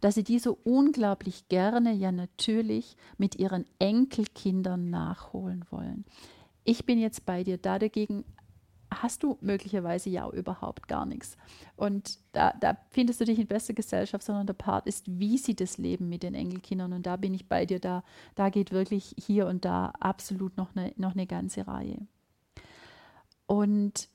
dass 0.00 0.14
sie 0.14 0.24
die 0.24 0.38
so 0.38 0.58
unglaublich 0.64 1.48
gerne 1.48 1.92
ja 1.92 2.12
natürlich 2.12 2.96
mit 3.18 3.36
ihren 3.36 3.64
Enkelkindern 3.78 4.90
nachholen 4.90 5.64
wollen. 5.70 6.04
Ich 6.64 6.84
bin 6.84 6.98
jetzt 6.98 7.26
bei 7.26 7.44
dir. 7.44 7.58
Da 7.58 7.78
dagegen 7.78 8.24
hast 8.90 9.22
du 9.22 9.38
möglicherweise 9.40 10.10
ja 10.10 10.28
überhaupt 10.30 10.88
gar 10.88 11.06
nichts. 11.06 11.36
Und 11.76 12.18
da, 12.32 12.52
da 12.60 12.76
findest 12.90 13.20
du 13.20 13.24
dich 13.24 13.38
in 13.38 13.46
bester 13.46 13.74
Gesellschaft, 13.74 14.24
sondern 14.24 14.46
der 14.46 14.54
Part 14.54 14.86
ist, 14.86 15.04
wie 15.06 15.38
sie 15.38 15.54
das 15.54 15.78
Leben 15.78 16.08
mit 16.08 16.22
den 16.22 16.34
Enkelkindern. 16.34 16.92
Und 16.92 17.06
da 17.06 17.16
bin 17.16 17.34
ich 17.34 17.48
bei 17.48 17.66
dir, 17.66 17.80
da, 17.80 18.02
da 18.34 18.48
geht 18.48 18.72
wirklich 18.72 19.14
hier 19.18 19.46
und 19.46 19.64
da 19.64 19.92
absolut 20.00 20.56
noch 20.56 20.74
eine, 20.74 20.92
noch 20.96 21.12
eine 21.12 21.26
ganze 21.26 21.66
Reihe. 21.66 21.98
Und 23.46 24.08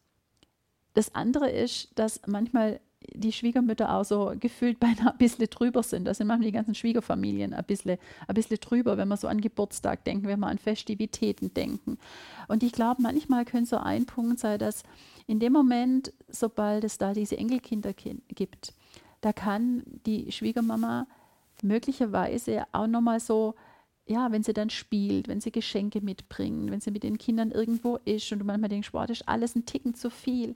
das 0.94 1.14
andere 1.14 1.50
ist, 1.50 1.90
dass 1.96 2.22
manchmal 2.26 2.80
die 3.16 3.32
Schwiegermütter 3.32 3.94
auch 3.94 4.04
so 4.04 4.34
gefühlt 4.40 4.80
beinahe 4.82 5.12
ein 5.12 5.18
bisschen 5.18 5.50
drüber 5.50 5.84
sind. 5.84 6.06
Da 6.06 6.14
sind 6.14 6.28
manchmal 6.28 6.48
die 6.48 6.54
ganzen 6.54 6.76
Schwiegerfamilien 6.76 7.54
ein 7.54 7.64
bisschen, 7.64 7.98
ein 8.28 8.36
bisschen 8.36 8.58
drüber, 8.60 8.98
wenn 8.98 9.08
wir 9.08 9.18
so 9.18 9.28
an 9.28 9.42
Geburtstag 9.42 10.04
denken, 10.04 10.28
wenn 10.28 10.40
wir 10.40 10.48
an 10.48 10.58
Festivitäten 10.58 11.54
denken. 11.54 11.98
Und 12.48 12.64
ich 12.64 12.72
glaube, 12.72 13.02
manchmal 13.02 13.46
könnte 13.46 13.70
so 13.70 13.78
ein 13.78 14.06
Punkt 14.06 14.40
sein, 14.40 14.60
dass 14.60 14.84
in 15.28 15.40
dem 15.40 15.54
Moment, 15.54 16.14
sobald 16.28 16.84
es 16.84 16.98
da 16.98 17.14
diese 17.14 17.38
Enkelkinder 17.38 17.94
gibt, 17.94 18.74
da 19.22 19.34
kann 19.34 19.84
die 20.06 20.32
Schwiegermama 20.32 21.08
möglicherweise 21.64 22.66
auch 22.72 22.88
nochmal 22.88 23.20
so, 23.20 23.56
ja, 24.06 24.32
wenn 24.32 24.44
sie 24.44 24.54
dann 24.54 24.70
spielt, 24.70 25.28
wenn 25.28 25.42
sie 25.42 25.52
Geschenke 25.52 26.02
mitbringt, 26.02 26.70
wenn 26.70 26.80
sie 26.82 26.92
mit 26.92 27.04
den 27.04 27.18
Kindern 27.18 27.52
irgendwo 27.52 27.98
ist 28.06 28.32
und 28.32 28.40
du 28.40 28.46
manchmal 28.46 28.70
denkst, 28.70 28.94
wow, 28.94 29.08
das 29.08 29.22
ist 29.22 29.28
alles 29.28 29.56
ein 29.56 29.66
Ticken 29.66 29.96
zu 29.96 30.10
viel. 30.10 30.56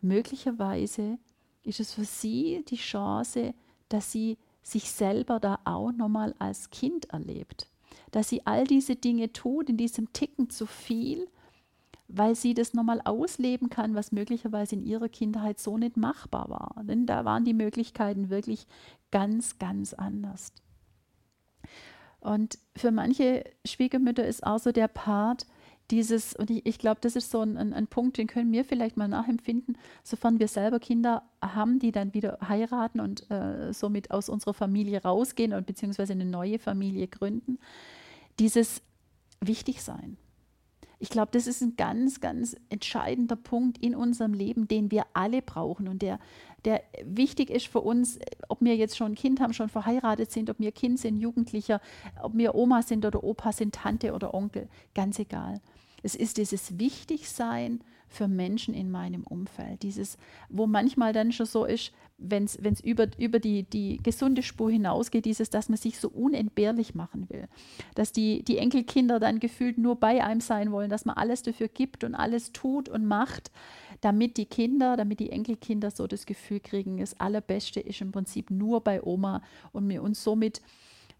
Möglicherweise 0.00 1.18
ist 1.62 1.80
es 1.80 1.92
für 1.92 2.04
sie 2.04 2.64
die 2.68 2.76
Chance, 2.76 3.54
dass 3.88 4.12
sie 4.12 4.38
sich 4.62 4.90
selber 4.90 5.40
da 5.40 5.58
auch 5.64 5.92
nochmal 5.92 6.34
als 6.38 6.70
Kind 6.70 7.06
erlebt. 7.10 7.68
Dass 8.10 8.28
sie 8.28 8.46
all 8.46 8.64
diese 8.64 8.96
Dinge 8.96 9.32
tut, 9.32 9.68
in 9.68 9.76
diesem 9.76 10.12
Ticken 10.12 10.50
zu 10.50 10.66
viel, 10.66 11.28
weil 12.08 12.34
sie 12.34 12.54
das 12.54 12.72
nochmal 12.72 13.00
ausleben 13.04 13.68
kann, 13.68 13.94
was 13.94 14.12
möglicherweise 14.12 14.74
in 14.74 14.82
ihrer 14.82 15.08
Kindheit 15.08 15.58
so 15.58 15.76
nicht 15.76 15.96
machbar 15.96 16.48
war. 16.48 16.82
Denn 16.84 17.06
da 17.06 17.24
waren 17.24 17.44
die 17.44 17.54
Möglichkeiten 17.54 18.30
wirklich 18.30 18.66
ganz, 19.10 19.58
ganz 19.58 19.92
anders. 19.92 20.52
Und 22.20 22.58
für 22.76 22.90
manche 22.90 23.44
Schwiegermütter 23.64 24.26
ist 24.26 24.44
auch 24.44 24.58
so 24.58 24.72
der 24.72 24.88
Part, 24.88 25.46
dieses, 25.90 26.34
und 26.34 26.50
ich, 26.50 26.66
ich 26.66 26.78
glaube, 26.78 27.00
das 27.00 27.16
ist 27.16 27.30
so 27.30 27.40
ein, 27.40 27.56
ein, 27.56 27.72
ein, 27.72 27.86
Punkt, 27.86 28.18
den 28.18 28.26
können 28.26 28.52
wir 28.52 28.64
vielleicht 28.64 28.96
mal 28.96 29.08
nachempfinden, 29.08 29.78
sofern 30.02 30.38
wir 30.38 30.48
selber 30.48 30.80
Kinder 30.80 31.22
haben, 31.42 31.78
die 31.78 31.92
dann 31.92 32.12
wieder 32.12 32.38
heiraten 32.46 33.00
und 33.00 33.30
äh, 33.30 33.72
somit 33.72 34.10
aus 34.10 34.28
unserer 34.28 34.54
Familie 34.54 35.02
rausgehen 35.02 35.54
und 35.54 35.66
beziehungsweise 35.66 36.12
eine 36.12 36.26
neue 36.26 36.58
Familie 36.58 37.08
gründen. 37.08 37.58
Dieses 38.38 38.82
Wichtigsein. 39.40 40.18
Ich 41.00 41.10
glaube, 41.10 41.30
das 41.30 41.46
ist 41.46 41.62
ein 41.62 41.76
ganz, 41.76 42.20
ganz 42.20 42.56
entscheidender 42.70 43.36
Punkt 43.36 43.78
in 43.78 43.94
unserem 43.94 44.34
Leben, 44.34 44.66
den 44.66 44.90
wir 44.90 45.04
alle 45.12 45.42
brauchen 45.42 45.86
und 45.86 46.02
der, 46.02 46.18
der 46.64 46.82
wichtig 47.04 47.50
ist 47.50 47.68
für 47.68 47.80
uns, 47.80 48.18
ob 48.48 48.60
wir 48.60 48.74
jetzt 48.74 48.96
schon 48.96 49.12
ein 49.12 49.14
Kind 49.14 49.40
haben, 49.40 49.52
schon 49.52 49.68
verheiratet 49.68 50.32
sind, 50.32 50.50
ob 50.50 50.58
wir 50.58 50.72
Kind 50.72 50.98
sind, 50.98 51.16
Jugendlicher, 51.16 51.80
ob 52.20 52.36
wir 52.36 52.56
Oma 52.56 52.82
sind 52.82 53.06
oder 53.06 53.22
Opa 53.22 53.52
sind, 53.52 53.76
Tante 53.76 54.12
oder 54.12 54.34
Onkel, 54.34 54.68
ganz 54.92 55.20
egal. 55.20 55.60
Es 56.02 56.14
ist 56.14 56.38
dieses 56.38 56.78
Wichtigsein 56.78 57.80
für 58.08 58.26
Menschen 58.26 58.74
in 58.74 58.90
meinem 58.90 59.24
Umfeld. 59.24 59.82
Dieses, 59.82 60.16
wo 60.48 60.66
manchmal 60.66 61.12
dann 61.12 61.30
schon 61.32 61.46
so 61.46 61.64
ist, 61.64 61.92
wenn 62.16 62.44
es 62.44 62.80
über, 62.80 63.06
über 63.16 63.38
die, 63.38 63.62
die 63.62 63.98
gesunde 64.02 64.42
Spur 64.42 64.70
hinausgeht, 64.70 65.24
dieses, 65.24 65.50
dass 65.50 65.68
man 65.68 65.78
sich 65.78 65.98
so 65.98 66.08
unentbehrlich 66.08 66.94
machen 66.94 67.28
will. 67.30 67.46
Dass 67.94 68.10
die, 68.10 68.42
die 68.42 68.58
Enkelkinder 68.58 69.20
dann 69.20 69.38
gefühlt 69.38 69.78
nur 69.78 69.96
bei 69.96 70.24
einem 70.24 70.40
sein 70.40 70.72
wollen, 70.72 70.90
dass 70.90 71.04
man 71.04 71.16
alles 71.16 71.42
dafür 71.42 71.68
gibt 71.68 72.02
und 72.02 72.14
alles 72.14 72.52
tut 72.52 72.88
und 72.88 73.06
macht, 73.06 73.52
damit 74.00 74.36
die 74.36 74.46
Kinder, 74.46 74.96
damit 74.96 75.20
die 75.20 75.30
Enkelkinder 75.30 75.90
so 75.90 76.06
das 76.06 76.26
Gefühl 76.26 76.60
kriegen, 76.60 76.98
das 76.98 77.20
Allerbeste 77.20 77.78
ist 77.78 78.00
im 78.00 78.10
Prinzip 78.10 78.50
nur 78.50 78.82
bei 78.82 79.02
Oma 79.02 79.42
und 79.72 79.88
wir 79.88 80.02
uns 80.02 80.24
somit 80.24 80.60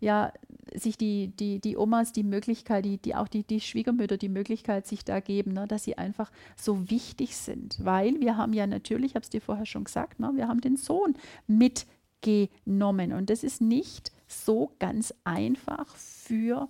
ja, 0.01 0.33
sich 0.75 0.97
die, 0.99 1.29
die, 1.29 1.61
die 1.61 1.77
Omas 1.77 2.13
die 2.13 2.23
Möglichkeit, 2.23 2.85
die, 2.85 2.99
die 2.99 3.15
auch 3.15 3.29
die, 3.29 3.43
die 3.43 3.61
Schwiegermütter 3.61 4.17
die 4.17 4.29
Möglichkeit 4.29 4.87
sich 4.87 5.05
da 5.05 5.21
geben, 5.21 5.53
ne, 5.53 5.67
dass 5.67 5.85
sie 5.85 5.97
einfach 5.97 6.31
so 6.57 6.91
wichtig 6.91 7.37
sind. 7.37 7.79
Weil 7.83 8.21
wir 8.21 8.37
haben 8.37 8.53
ja 8.53 8.67
natürlich, 8.67 9.13
ich 9.13 9.15
habe 9.15 9.25
es 9.25 9.31
dir 9.31 9.41
vorher 9.41 9.67
schon 9.67 9.85
gesagt, 9.85 10.21
ne, 10.21 10.33
wir 10.35 10.49
haben 10.49 10.61
den 10.61 10.77
Sohn 10.77 11.15
mitgenommen. 11.47 13.13
Und 13.13 13.31
das 13.31 13.45
ist 13.45 13.61
nicht 13.61 14.13
so 14.27 14.73
ganz 14.79 15.15
einfach 15.25 15.87
für 15.97 16.69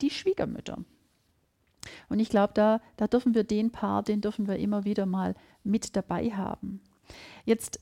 die 0.00 0.10
Schwiegermütter. 0.10 0.78
Und 2.08 2.18
ich 2.18 2.30
glaube, 2.30 2.54
da, 2.54 2.80
da 2.96 3.06
dürfen 3.06 3.34
wir 3.34 3.44
den 3.44 3.70
Paar, 3.70 4.02
den 4.02 4.22
dürfen 4.22 4.48
wir 4.48 4.56
immer 4.56 4.84
wieder 4.84 5.04
mal 5.04 5.34
mit 5.64 5.96
dabei 5.96 6.30
haben. 6.30 6.80
Jetzt 7.44 7.80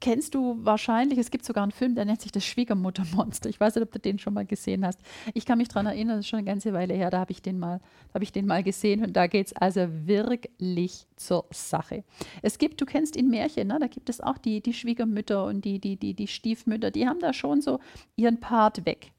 kennst 0.00 0.34
du 0.34 0.58
wahrscheinlich, 0.64 1.18
es 1.18 1.30
gibt 1.30 1.44
sogar 1.44 1.62
einen 1.62 1.72
Film, 1.72 1.94
der 1.94 2.04
nennt 2.04 2.20
sich 2.20 2.32
das 2.32 2.44
Schwiegermuttermonster. 2.44 3.48
Ich 3.48 3.60
weiß 3.60 3.74
nicht, 3.74 3.84
ob 3.84 3.92
du 3.92 3.98
den 3.98 4.18
schon 4.18 4.34
mal 4.34 4.46
gesehen 4.46 4.84
hast. 4.84 5.00
Ich 5.34 5.46
kann 5.46 5.58
mich 5.58 5.68
daran 5.68 5.86
erinnern, 5.86 6.16
das 6.16 6.26
ist 6.26 6.28
schon 6.28 6.38
eine 6.38 6.46
ganze 6.46 6.72
Weile 6.72 6.94
her, 6.94 7.10
da 7.10 7.20
habe 7.20 7.32
ich 7.32 7.42
den 7.42 7.58
mal, 7.58 7.80
ich 8.20 8.32
den 8.32 8.46
mal 8.46 8.62
gesehen 8.62 9.04
und 9.04 9.14
da 9.14 9.26
geht 9.26 9.48
es 9.48 9.52
also 9.54 9.86
wirklich 9.88 11.06
zur 11.16 11.46
Sache. 11.50 12.04
Es 12.42 12.58
gibt, 12.58 12.80
du 12.80 12.86
kennst 12.86 13.16
in 13.16 13.28
Märchen, 13.28 13.68
ne, 13.68 13.78
da 13.78 13.86
gibt 13.86 14.08
es 14.08 14.20
auch 14.20 14.38
die, 14.38 14.60
die 14.60 14.74
Schwiegermütter 14.74 15.44
und 15.44 15.64
die, 15.64 15.78
die, 15.78 15.96
die, 15.96 16.14
die 16.14 16.26
Stiefmütter, 16.26 16.90
die 16.90 17.06
haben 17.06 17.20
da 17.20 17.32
schon 17.32 17.60
so 17.60 17.80
ihren 18.16 18.40
Part 18.40 18.84
weg. 18.86 19.12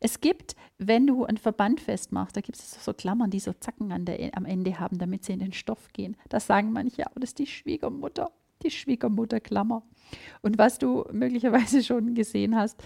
Es 0.00 0.20
gibt, 0.20 0.54
wenn 0.78 1.06
du 1.06 1.24
ein 1.24 1.38
Verband 1.38 1.80
festmachst, 1.80 2.36
da 2.36 2.40
gibt 2.40 2.58
es 2.58 2.84
so 2.84 2.92
Klammern, 2.92 3.30
die 3.30 3.40
so 3.40 3.52
Zacken 3.54 4.04
der, 4.04 4.36
am 4.36 4.44
Ende 4.44 4.78
haben, 4.78 4.98
damit 4.98 5.24
sie 5.24 5.32
in 5.32 5.38
den 5.38 5.52
Stoff 5.52 5.92
gehen. 5.92 6.16
Das 6.28 6.46
sagen 6.46 6.72
manche, 6.72 7.06
aber 7.06 7.20
das 7.20 7.30
ist 7.30 7.38
die 7.38 7.46
Schwiegermutter 7.46 8.30
die 8.62 8.70
Schwiegermutterklammer. 8.70 9.82
Und 10.42 10.58
was 10.58 10.78
du 10.78 11.04
möglicherweise 11.12 11.82
schon 11.82 12.14
gesehen 12.14 12.56
hast, 12.56 12.82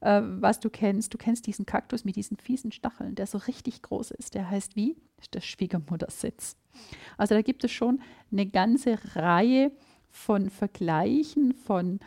äh, 0.00 0.20
was 0.22 0.60
du 0.60 0.70
kennst, 0.70 1.14
du 1.14 1.18
kennst 1.18 1.46
diesen 1.46 1.66
Kaktus 1.66 2.04
mit 2.04 2.16
diesen 2.16 2.36
fiesen 2.36 2.72
Stacheln, 2.72 3.14
der 3.14 3.26
so 3.26 3.38
richtig 3.38 3.82
groß 3.82 4.12
ist. 4.12 4.34
Der 4.34 4.50
heißt 4.50 4.76
wie? 4.76 4.96
Der 5.32 5.40
Schwiegermuttersitz. 5.40 6.56
Also 7.16 7.34
da 7.34 7.42
gibt 7.42 7.64
es 7.64 7.72
schon 7.72 8.00
eine 8.30 8.46
ganze 8.46 8.98
Reihe 9.16 9.72
von 10.10 10.50
Vergleichen, 10.50 11.54
von, 11.54 12.00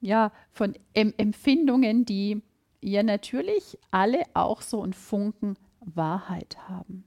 ja, 0.00 0.32
von 0.50 0.74
em 0.94 1.12
Empfindungen, 1.16 2.04
die 2.04 2.42
ja 2.82 3.02
natürlich 3.02 3.78
alle 3.90 4.22
auch 4.34 4.62
so 4.62 4.82
einen 4.82 4.92
Funken 4.92 5.56
Wahrheit 5.80 6.56
haben. 6.68 7.04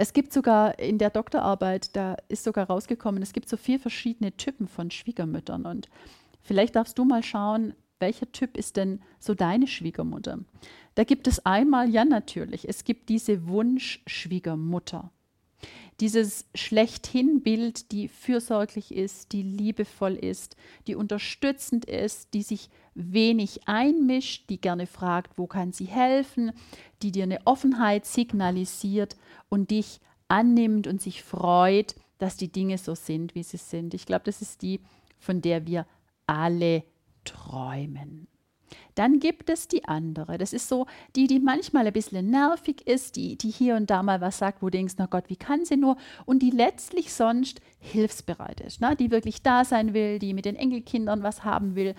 Es 0.00 0.14
gibt 0.14 0.32
sogar 0.32 0.78
in 0.78 0.96
der 0.96 1.10
Doktorarbeit, 1.10 1.94
da 1.94 2.16
ist 2.28 2.44
sogar 2.44 2.68
rausgekommen, 2.68 3.22
es 3.22 3.34
gibt 3.34 3.50
so 3.50 3.58
vier 3.58 3.78
verschiedene 3.78 4.34
Typen 4.34 4.66
von 4.66 4.90
Schwiegermüttern. 4.90 5.66
Und 5.66 5.90
vielleicht 6.40 6.74
darfst 6.74 6.98
du 6.98 7.04
mal 7.04 7.22
schauen, 7.22 7.74
welcher 7.98 8.32
Typ 8.32 8.56
ist 8.56 8.78
denn 8.78 9.02
so 9.18 9.34
deine 9.34 9.66
Schwiegermutter? 9.66 10.38
Da 10.94 11.04
gibt 11.04 11.26
es 11.26 11.44
einmal, 11.44 11.90
ja 11.90 12.06
natürlich, 12.06 12.66
es 12.66 12.84
gibt 12.84 13.10
diese 13.10 13.46
Wunschschwiegermutter. 13.46 15.10
Dieses 16.00 16.46
Schlechthin-Bild, 16.54 17.92
die 17.92 18.08
fürsorglich 18.08 18.94
ist, 18.94 19.32
die 19.32 19.42
liebevoll 19.42 20.14
ist, 20.14 20.56
die 20.86 20.94
unterstützend 20.94 21.84
ist, 21.84 22.32
die 22.32 22.42
sich 22.42 22.70
wenig 22.94 23.68
einmischt, 23.68 24.48
die 24.48 24.58
gerne 24.58 24.86
fragt, 24.86 25.36
wo 25.36 25.46
kann 25.46 25.72
sie 25.72 25.84
helfen, 25.84 26.52
die 27.02 27.12
dir 27.12 27.24
eine 27.24 27.46
Offenheit 27.46 28.06
signalisiert 28.06 29.16
und 29.50 29.70
dich 29.70 30.00
annimmt 30.28 30.86
und 30.86 31.02
sich 31.02 31.22
freut, 31.22 31.94
dass 32.16 32.38
die 32.38 32.50
Dinge 32.50 32.78
so 32.78 32.94
sind, 32.94 33.34
wie 33.34 33.42
sie 33.42 33.58
sind. 33.58 33.92
Ich 33.92 34.06
glaube, 34.06 34.24
das 34.24 34.40
ist 34.40 34.62
die, 34.62 34.80
von 35.18 35.42
der 35.42 35.66
wir 35.66 35.86
alle 36.26 36.82
träumen. 37.24 38.26
Dann 38.94 39.20
gibt 39.20 39.50
es 39.50 39.68
die 39.68 39.84
andere. 39.86 40.38
Das 40.38 40.52
ist 40.52 40.68
so 40.68 40.86
die, 41.16 41.26
die 41.26 41.40
manchmal 41.40 41.86
ein 41.86 41.92
bisschen 41.92 42.30
nervig 42.30 42.86
ist, 42.86 43.16
die, 43.16 43.36
die 43.36 43.50
hier 43.50 43.76
und 43.76 43.90
da 43.90 44.02
mal 44.02 44.20
was 44.20 44.38
sagt, 44.38 44.62
wo 44.62 44.66
du 44.66 44.72
denkst, 44.72 44.94
na 44.98 45.06
Gott, 45.06 45.24
wie 45.28 45.36
kann 45.36 45.64
sie 45.64 45.76
nur? 45.76 45.96
Und 46.26 46.40
die 46.42 46.50
letztlich 46.50 47.12
sonst 47.12 47.60
hilfsbereit 47.78 48.60
ist, 48.60 48.80
ne? 48.80 48.94
die 48.94 49.10
wirklich 49.10 49.42
da 49.42 49.64
sein 49.64 49.94
will, 49.94 50.18
die 50.18 50.34
mit 50.34 50.44
den 50.44 50.56
Enkelkindern 50.56 51.22
was 51.22 51.44
haben 51.44 51.74
will, 51.74 51.94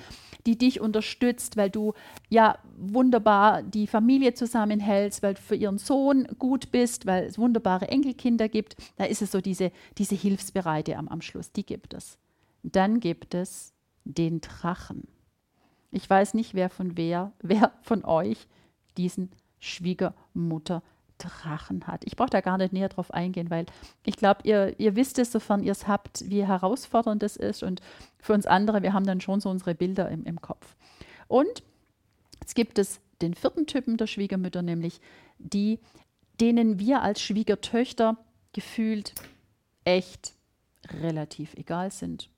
die 0.46 0.58
dich 0.58 0.80
unterstützt, 0.80 1.58
weil 1.58 1.70
du 1.70 1.94
ja 2.30 2.58
wunderbar 2.78 3.64
die 3.64 3.88
Familie 3.88 4.34
zusammenhältst, 4.34 5.24
weil 5.24 5.34
du 5.34 5.42
für 5.42 5.56
ihren 5.56 5.80
Sohn 5.80 6.28
gut 6.38 6.72
bist, 6.72 7.06
weil 7.06 7.26
es 7.26 7.38
wunderbare 7.38 7.88
Enkelkinder 7.88 8.48
gibt. 8.48 8.76
Da 8.98 9.06
ist 9.06 9.22
es 9.22 9.32
so 9.32 9.42
diese, 9.42 9.72
diese 9.98 10.16
Hilfsbereite 10.16 10.98
am, 10.98 11.08
am 11.08 11.22
Schluss, 11.22 11.52
die 11.52 11.66
gibt 11.66 11.94
es. 11.94 12.18
Dann 12.64 13.00
gibt 13.00 13.34
es 13.34 13.74
den 14.04 14.42
Drachen. 14.42 15.08
Ich 15.92 16.10
weiß 16.10 16.34
nicht, 16.34 16.54
wer 16.54 16.70
von 16.70 16.98
wer, 16.98 17.32
wer 17.42 17.72
von 17.82 18.06
euch 18.06 18.48
diesen 18.98 19.32
Schwiegermutter 19.60 20.82
Drachen 21.18 21.86
hat. 21.86 22.04
Ich 22.06 22.16
brauche 22.16 22.30
da 22.32 22.42
gar 22.42 22.58
nicht 22.58 22.74
näher 22.74 22.90
drauf 22.90 23.14
eingehen, 23.14 23.52
weil 23.52 23.68
ich 24.06 24.16
glaube, 24.16 24.42
ihr, 24.44 24.80
ihr 24.80 24.96
wisst 24.96 25.20
es, 25.20 25.32
sofern 25.32 25.62
ihr 25.62 25.72
es 25.72 25.88
habt, 25.88 26.28
wie 26.30 26.46
herausfordernd 26.46 27.22
das 27.22 27.36
ist. 27.38 27.62
Und 27.62 27.80
für 28.20 28.34
uns 28.34 28.48
andere, 28.48 28.82
wir 28.82 28.94
haben 28.94 29.06
dann 29.06 29.22
schon 29.22 29.40
so 29.40 29.50
unsere 29.50 29.76
Bilder 29.76 30.10
im, 30.10 30.26
im 30.26 30.42
Kopf. 30.42 30.76
Und 31.28 31.64
jetzt 32.40 32.56
gibt 32.56 32.80
es 32.80 33.02
den 33.22 33.36
vierten 33.36 33.68
Typen 33.68 33.98
der 33.98 34.08
Schwiegermütter, 34.08 34.64
nämlich 34.64 35.00
die, 35.38 35.80
denen 36.40 36.80
wir 36.80 37.04
als 37.04 37.22
Schwiegertöchter 37.22 38.18
gefühlt 38.54 39.14
echt 39.86 40.34
relativ 40.90 41.54
egal 41.54 41.92
sind 41.92 42.30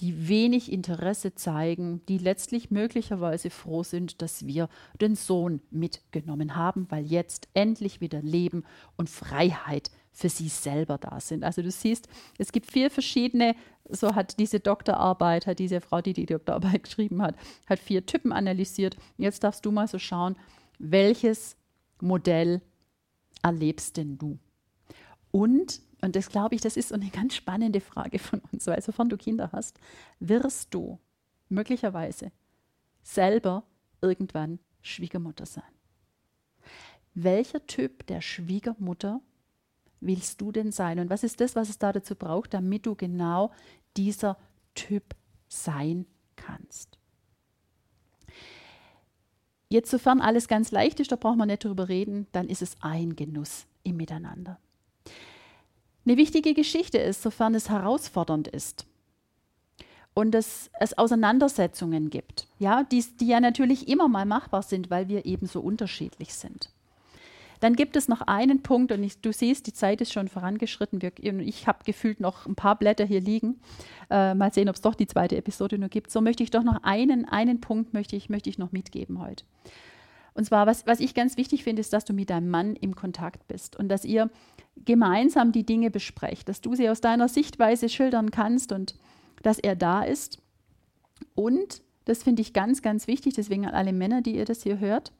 die 0.00 0.28
wenig 0.28 0.70
Interesse 0.70 1.34
zeigen, 1.34 2.02
die 2.08 2.18
letztlich 2.18 2.70
möglicherweise 2.70 3.50
froh 3.50 3.82
sind, 3.82 4.22
dass 4.22 4.46
wir 4.46 4.68
den 5.00 5.16
Sohn 5.16 5.60
mitgenommen 5.70 6.54
haben, 6.54 6.86
weil 6.90 7.04
jetzt 7.04 7.48
endlich 7.54 8.00
wieder 8.00 8.22
Leben 8.22 8.64
und 8.96 9.10
Freiheit 9.10 9.90
für 10.12 10.28
sie 10.28 10.48
selber 10.48 10.98
da 10.98 11.20
sind. 11.20 11.44
Also 11.44 11.62
du 11.62 11.70
siehst, 11.70 12.08
es 12.38 12.52
gibt 12.52 12.70
vier 12.70 12.90
verschiedene, 12.90 13.54
so 13.88 14.14
hat 14.14 14.38
diese 14.38 14.60
Doktorarbeit, 14.60 15.46
hat 15.46 15.58
diese 15.58 15.80
Frau, 15.80 16.00
die 16.00 16.12
die 16.12 16.26
Doktorarbeit 16.26 16.82
geschrieben 16.84 17.22
hat, 17.22 17.36
hat 17.68 17.78
vier 17.78 18.04
Typen 18.06 18.32
analysiert. 18.32 18.96
Jetzt 19.16 19.44
darfst 19.44 19.64
du 19.64 19.70
mal 19.70 19.88
so 19.88 19.98
schauen, 19.98 20.36
welches 20.78 21.56
Modell 22.00 22.62
erlebst 23.42 23.96
denn 23.96 24.18
du? 24.18 24.38
Und 25.30 25.80
und 26.00 26.14
das 26.14 26.28
glaube 26.28 26.54
ich, 26.54 26.60
das 26.60 26.76
ist 26.76 26.90
so 26.90 26.94
eine 26.94 27.10
ganz 27.10 27.34
spannende 27.34 27.80
Frage 27.80 28.18
von 28.18 28.40
uns, 28.52 28.66
weil 28.66 28.80
sofern 28.82 29.08
du 29.08 29.16
Kinder 29.16 29.50
hast, 29.52 29.78
wirst 30.20 30.72
du 30.72 30.98
möglicherweise 31.48 32.30
selber 33.02 33.64
irgendwann 34.00 34.60
Schwiegermutter 34.82 35.46
sein. 35.46 35.64
Welcher 37.14 37.66
Typ 37.66 38.06
der 38.06 38.20
Schwiegermutter 38.20 39.20
willst 40.00 40.40
du 40.40 40.52
denn 40.52 40.70
sein? 40.70 41.00
Und 41.00 41.10
was 41.10 41.24
ist 41.24 41.40
das, 41.40 41.56
was 41.56 41.68
es 41.68 41.78
da 41.78 41.92
dazu 41.92 42.14
braucht, 42.14 42.54
damit 42.54 42.86
du 42.86 42.94
genau 42.94 43.50
dieser 43.96 44.36
Typ 44.74 45.16
sein 45.48 46.06
kannst? 46.36 46.96
Jetzt, 49.68 49.90
sofern 49.90 50.20
alles 50.20 50.46
ganz 50.48 50.70
leicht 50.70 51.00
ist, 51.00 51.10
da 51.10 51.16
braucht 51.16 51.36
man 51.36 51.48
nicht 51.48 51.64
drüber 51.64 51.88
reden, 51.88 52.28
dann 52.32 52.48
ist 52.48 52.62
es 52.62 52.76
ein 52.80 53.16
Genuss 53.16 53.66
im 53.82 53.96
Miteinander 53.96 54.60
eine 56.08 56.16
wichtige 56.16 56.54
Geschichte 56.54 56.98
ist, 56.98 57.22
sofern 57.22 57.54
es 57.54 57.68
herausfordernd 57.68 58.48
ist 58.48 58.86
und 60.14 60.34
es, 60.34 60.70
es 60.80 60.96
Auseinandersetzungen 60.96 62.08
gibt, 62.08 62.48
ja, 62.58 62.82
die, 62.82 63.04
die 63.20 63.28
ja 63.28 63.40
natürlich 63.40 63.88
immer 63.88 64.08
mal 64.08 64.24
machbar 64.24 64.62
sind, 64.62 64.90
weil 64.90 65.08
wir 65.08 65.26
eben 65.26 65.46
so 65.46 65.60
unterschiedlich 65.60 66.34
sind. 66.34 66.70
Dann 67.60 67.74
gibt 67.74 67.96
es 67.96 68.08
noch 68.08 68.22
einen 68.22 68.62
Punkt, 68.62 68.90
und 68.92 69.02
ich, 69.02 69.20
du 69.20 69.32
siehst, 69.32 69.66
die 69.66 69.72
Zeit 69.72 70.00
ist 70.00 70.12
schon 70.12 70.28
vorangeschritten. 70.28 71.02
Wir, 71.02 71.12
ich 71.40 71.66
habe 71.66 71.84
gefühlt 71.84 72.20
noch 72.20 72.46
ein 72.46 72.54
paar 72.54 72.78
Blätter 72.78 73.04
hier 73.04 73.20
liegen. 73.20 73.60
Äh, 74.10 74.34
mal 74.34 74.52
sehen, 74.52 74.68
ob 74.68 74.76
es 74.76 74.80
doch 74.80 74.94
die 74.94 75.08
zweite 75.08 75.36
Episode 75.36 75.76
nur 75.76 75.88
gibt. 75.88 76.12
So 76.12 76.20
möchte 76.20 76.44
ich 76.44 76.52
doch 76.52 76.62
noch 76.62 76.84
einen, 76.84 77.24
einen 77.24 77.60
Punkt 77.60 77.94
möchte 77.94 78.14
ich, 78.14 78.28
möchte 78.28 78.48
ich 78.48 78.58
noch 78.58 78.70
mitgeben 78.70 79.20
heute. 79.20 79.44
Und 80.38 80.44
zwar, 80.44 80.68
was, 80.68 80.86
was 80.86 81.00
ich 81.00 81.14
ganz 81.14 81.36
wichtig 81.36 81.64
finde, 81.64 81.80
ist, 81.80 81.92
dass 81.92 82.04
du 82.04 82.12
mit 82.12 82.30
deinem 82.30 82.48
Mann 82.48 82.76
im 82.76 82.94
Kontakt 82.94 83.48
bist 83.48 83.74
und 83.74 83.88
dass 83.88 84.04
ihr 84.04 84.30
gemeinsam 84.84 85.50
die 85.50 85.66
Dinge 85.66 85.90
besprecht, 85.90 86.48
dass 86.48 86.60
du 86.60 86.76
sie 86.76 86.88
aus 86.88 87.00
deiner 87.00 87.26
Sichtweise 87.26 87.88
schildern 87.88 88.30
kannst 88.30 88.70
und 88.70 88.94
dass 89.42 89.58
er 89.58 89.74
da 89.74 90.02
ist. 90.02 90.38
Und, 91.34 91.82
das 92.04 92.22
finde 92.22 92.42
ich 92.42 92.52
ganz, 92.52 92.82
ganz 92.82 93.08
wichtig, 93.08 93.34
deswegen 93.34 93.66
an 93.66 93.74
alle 93.74 93.92
Männer, 93.92 94.22
die 94.22 94.36
ihr 94.36 94.44
das 94.44 94.62
hier 94.62 94.78
hört, 94.78 95.10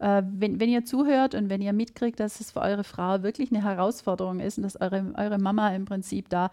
äh, 0.00 0.22
wenn, 0.26 0.60
wenn 0.60 0.68
ihr 0.68 0.84
zuhört 0.84 1.34
und 1.34 1.48
wenn 1.48 1.62
ihr 1.62 1.72
mitkriegt, 1.72 2.20
dass 2.20 2.38
es 2.38 2.50
für 2.50 2.60
eure 2.60 2.84
Frau 2.84 3.22
wirklich 3.22 3.50
eine 3.50 3.64
Herausforderung 3.64 4.38
ist 4.38 4.58
und 4.58 4.64
dass 4.64 4.78
eure, 4.78 5.14
eure 5.16 5.38
Mama 5.38 5.74
im 5.74 5.86
Prinzip 5.86 6.28
da 6.28 6.50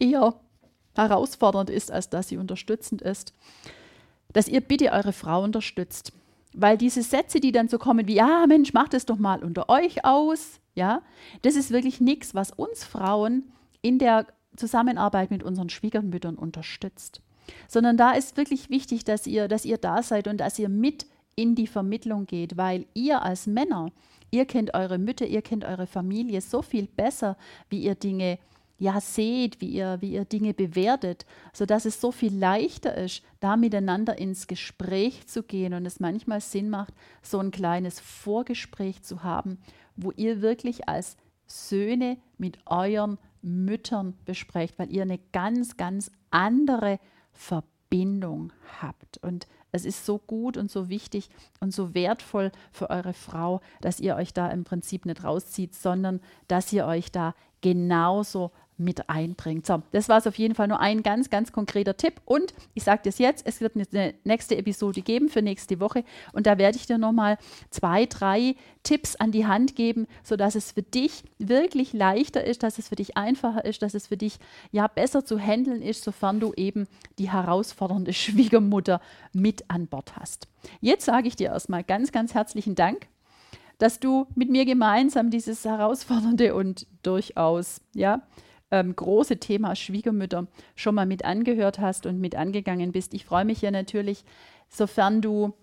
eher 0.00 0.34
herausfordernd 0.96 1.70
ist, 1.70 1.92
als 1.92 2.10
dass 2.10 2.26
sie 2.26 2.36
unterstützend 2.36 3.00
ist, 3.00 3.32
dass 4.32 4.48
ihr 4.48 4.60
bitte 4.60 4.90
eure 4.90 5.12
Frau 5.12 5.44
unterstützt. 5.44 6.12
Weil 6.54 6.78
diese 6.78 7.02
Sätze, 7.02 7.40
die 7.40 7.52
dann 7.52 7.68
so 7.68 7.78
kommen 7.78 8.06
wie, 8.06 8.14
ja, 8.14 8.46
Mensch, 8.46 8.72
macht 8.72 8.94
es 8.94 9.06
doch 9.06 9.18
mal 9.18 9.42
unter 9.42 9.68
euch 9.68 10.04
aus, 10.04 10.60
ja, 10.74 11.02
das 11.42 11.56
ist 11.56 11.70
wirklich 11.70 12.00
nichts, 12.00 12.34
was 12.34 12.52
uns 12.52 12.84
Frauen 12.84 13.52
in 13.82 13.98
der 13.98 14.26
Zusammenarbeit 14.56 15.30
mit 15.30 15.42
unseren 15.42 15.68
Schwiegermüttern 15.68 16.36
unterstützt. 16.36 17.20
Sondern 17.68 17.96
da 17.96 18.12
ist 18.12 18.36
wirklich 18.36 18.70
wichtig, 18.70 19.04
dass 19.04 19.26
ihr, 19.26 19.48
dass 19.48 19.64
ihr 19.64 19.78
da 19.78 20.02
seid 20.02 20.28
und 20.28 20.38
dass 20.38 20.58
ihr 20.58 20.68
mit 20.68 21.06
in 21.36 21.56
die 21.56 21.66
Vermittlung 21.66 22.26
geht, 22.26 22.56
weil 22.56 22.86
ihr 22.94 23.22
als 23.22 23.46
Männer, 23.46 23.90
ihr 24.30 24.46
kennt 24.46 24.74
eure 24.74 24.98
Mütter, 24.98 25.26
ihr 25.26 25.42
kennt 25.42 25.64
eure 25.64 25.86
Familie 25.86 26.40
so 26.40 26.62
viel 26.62 26.86
besser, 26.86 27.36
wie 27.68 27.82
ihr 27.82 27.96
Dinge 27.96 28.38
ja 28.84 29.00
seht, 29.00 29.60
wie 29.60 29.68
ihr, 29.68 29.98
wie 30.00 30.12
ihr 30.12 30.24
Dinge 30.24 30.54
bewertet, 30.54 31.26
sodass 31.52 31.84
es 31.84 32.00
so 32.00 32.12
viel 32.12 32.36
leichter 32.36 32.96
ist, 32.96 33.22
da 33.40 33.56
miteinander 33.56 34.18
ins 34.18 34.46
Gespräch 34.46 35.26
zu 35.26 35.42
gehen 35.42 35.74
und 35.74 35.84
es 35.86 36.00
manchmal 36.00 36.40
Sinn 36.40 36.70
macht, 36.70 36.94
so 37.22 37.38
ein 37.38 37.50
kleines 37.50 38.00
Vorgespräch 38.00 39.02
zu 39.02 39.22
haben, 39.22 39.58
wo 39.96 40.12
ihr 40.12 40.42
wirklich 40.42 40.88
als 40.88 41.16
Söhne 41.46 42.16
mit 42.38 42.58
euren 42.66 43.18
Müttern 43.42 44.14
besprecht, 44.24 44.78
weil 44.78 44.90
ihr 44.90 45.02
eine 45.02 45.18
ganz, 45.32 45.76
ganz 45.76 46.10
andere 46.30 46.98
Verbindung 47.32 47.74
Bindung 47.94 48.52
habt. 48.82 49.18
Und 49.18 49.46
es 49.70 49.84
ist 49.84 50.04
so 50.04 50.18
gut 50.18 50.56
und 50.56 50.68
so 50.68 50.88
wichtig 50.88 51.30
und 51.60 51.72
so 51.72 51.94
wertvoll 51.94 52.50
für 52.72 52.90
eure 52.90 53.12
Frau, 53.12 53.60
dass 53.80 54.00
ihr 54.00 54.16
euch 54.16 54.32
da 54.32 54.48
im 54.48 54.64
Prinzip 54.64 55.06
nicht 55.06 55.22
rauszieht, 55.22 55.76
sondern 55.76 56.18
dass 56.48 56.72
ihr 56.72 56.86
euch 56.86 57.12
da 57.12 57.36
genauso 57.60 58.50
mit 58.76 59.08
einbringt. 59.08 59.66
So, 59.66 59.82
das 59.92 60.08
war 60.08 60.18
es 60.18 60.26
auf 60.26 60.36
jeden 60.36 60.54
Fall 60.54 60.68
nur 60.68 60.80
ein 60.80 61.02
ganz, 61.02 61.30
ganz 61.30 61.52
konkreter 61.52 61.96
Tipp. 61.96 62.20
Und 62.24 62.54
ich 62.74 62.82
sage 62.82 63.02
das 63.04 63.18
jetzt, 63.18 63.46
es 63.46 63.60
wird 63.60 63.76
eine 63.76 64.14
nächste 64.24 64.56
Episode 64.56 65.02
geben 65.02 65.28
für 65.28 65.42
nächste 65.42 65.80
Woche. 65.80 66.04
Und 66.32 66.46
da 66.46 66.58
werde 66.58 66.76
ich 66.76 66.86
dir 66.86 66.98
nochmal 66.98 67.38
zwei, 67.70 68.06
drei 68.06 68.56
Tipps 68.82 69.16
an 69.16 69.32
die 69.32 69.46
Hand 69.46 69.76
geben, 69.76 70.06
sodass 70.22 70.54
es 70.54 70.72
für 70.72 70.82
dich 70.82 71.22
wirklich 71.38 71.92
leichter 71.92 72.44
ist, 72.44 72.62
dass 72.62 72.78
es 72.78 72.88
für 72.88 72.96
dich 72.96 73.16
einfacher 73.16 73.64
ist, 73.64 73.82
dass 73.82 73.94
es 73.94 74.08
für 74.08 74.16
dich 74.16 74.38
ja 74.72 74.86
besser 74.86 75.24
zu 75.24 75.38
handeln 75.38 75.82
ist, 75.82 76.04
sofern 76.04 76.40
du 76.40 76.52
eben 76.54 76.86
die 77.18 77.30
herausfordernde 77.30 78.12
Schwiegermutter 78.14 79.00
mit 79.32 79.64
an 79.68 79.86
Bord 79.86 80.16
hast. 80.16 80.48
Jetzt 80.80 81.04
sage 81.04 81.28
ich 81.28 81.36
dir 81.36 81.48
erstmal 81.48 81.84
ganz, 81.84 82.12
ganz 82.12 82.34
herzlichen 82.34 82.74
Dank 82.74 83.08
dass 83.78 83.98
du 83.98 84.26
mit 84.34 84.50
mir 84.50 84.64
gemeinsam 84.64 85.30
dieses 85.30 85.64
herausfordernde 85.64 86.54
und 86.54 86.86
durchaus 87.02 87.80
ja 87.92 88.22
ähm, 88.74 88.96
große 88.96 89.36
Thema 89.36 89.76
Schwiegermütter 89.76 90.48
schon 90.74 90.96
mal 90.96 91.06
mit 91.06 91.24
angehört 91.24 91.78
hast 91.78 92.06
und 92.06 92.20
mit 92.20 92.34
angegangen 92.34 92.90
bist. 92.90 93.14
Ich 93.14 93.24
freue 93.24 93.44
mich 93.44 93.62
ja 93.62 93.70
natürlich, 93.70 94.24
sofern 94.68 95.22
du 95.22 95.54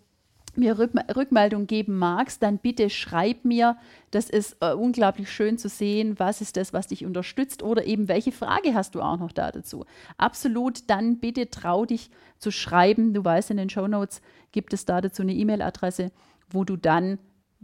mir 0.55 0.77
Rückmeldung 0.77 1.67
geben 1.67 1.97
magst, 1.97 2.41
dann 2.43 2.57
bitte 2.57 2.89
schreib 2.89 3.43
mir. 3.45 3.77
Das 4.11 4.29
ist 4.29 4.57
äh, 4.61 4.73
unglaublich 4.73 5.29
schön 5.29 5.57
zu 5.57 5.67
sehen, 5.69 6.19
was 6.19 6.41
ist 6.41 6.57
das, 6.57 6.73
was 6.73 6.87
dich 6.87 7.05
unterstützt 7.05 7.63
oder 7.63 7.85
eben 7.85 8.07
welche 8.07 8.31
Frage 8.31 8.73
hast 8.73 8.95
du 8.95 9.01
auch 9.01 9.17
noch 9.17 9.31
da 9.31 9.51
dazu. 9.51 9.85
Absolut, 10.17 10.89
dann 10.89 11.19
bitte 11.19 11.49
trau 11.49 11.85
dich 11.85 12.11
zu 12.37 12.51
schreiben. 12.51 13.13
Du 13.13 13.23
weißt, 13.23 13.51
in 13.51 13.57
den 13.57 13.69
Show 13.69 13.87
Notes 13.87 14.21
gibt 14.51 14.73
es 14.73 14.85
da 14.85 15.01
dazu 15.01 15.21
eine 15.21 15.33
E-Mail-Adresse, 15.33 16.11
wo 16.49 16.63
du 16.63 16.77
dann 16.77 17.19